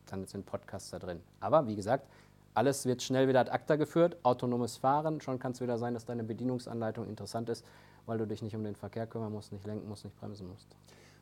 dann 0.07 0.27
sind 0.27 0.47
Podcasts 0.47 0.91
da 0.91 0.99
drin. 0.99 1.21
Aber 1.41 1.67
wie 1.67 1.77
gesagt, 1.77 2.09
alles 2.55 2.87
wird 2.87 3.03
schnell 3.03 3.29
wieder 3.29 3.41
ad 3.41 3.51
acta 3.51 3.77
geführt, 3.77 4.17
autonomes 4.23 4.79
Fahren, 4.79 5.21
schon 5.21 5.39
kann 5.39 5.53
es 5.53 5.61
wieder 5.61 5.79
sein, 5.79 5.95
dass 5.95 6.07
deine 6.07 6.25
Bedienungsanleitung 6.25 7.07
interessant 7.07 7.49
ist, 7.49 7.65
weil 8.07 8.19
du 8.19 8.27
dich 8.27 8.41
nicht 8.43 8.57
um 8.57 8.65
den 8.65 8.77
Verkehr 8.77 9.07
kümmern 9.07 9.33
musst, 9.33 9.53
nicht 9.53 9.67
lenken 9.67 9.89
musst, 9.89 10.05
nicht 10.05 10.19
bremsen 10.19 10.49
musst. 10.49 10.69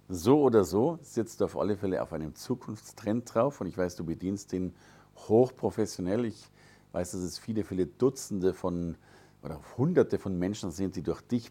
So 0.09 0.43
oder 0.43 0.65
so 0.65 0.99
sitzt 1.01 1.41
du 1.41 1.47
auf 1.47 1.59
alle 1.59 1.77
Fälle 1.77 2.03
auf 2.03 2.13
einem 2.13 2.35
Zukunftstrend 2.35 3.35
drauf 3.35 3.61
und 3.61 3.67
ich 3.67 3.77
weiß, 3.77 3.97
du 3.97 4.05
bedienst 4.05 4.53
den 4.53 4.75
hochprofessionell. 5.17 6.27
Ich 6.27 6.51
weiß, 6.93 7.13
dass 7.13 7.23
es 7.23 7.39
viele, 7.39 7.65
viele 7.65 7.87
Dutzende 7.87 8.53
von 8.53 8.97
oder 9.43 9.61
Hunderte 9.77 10.19
von 10.19 10.39
Menschen 10.39 10.71
sind, 10.71 10.97
die 10.97 11.03
durch 11.03 11.21
dich 11.23 11.51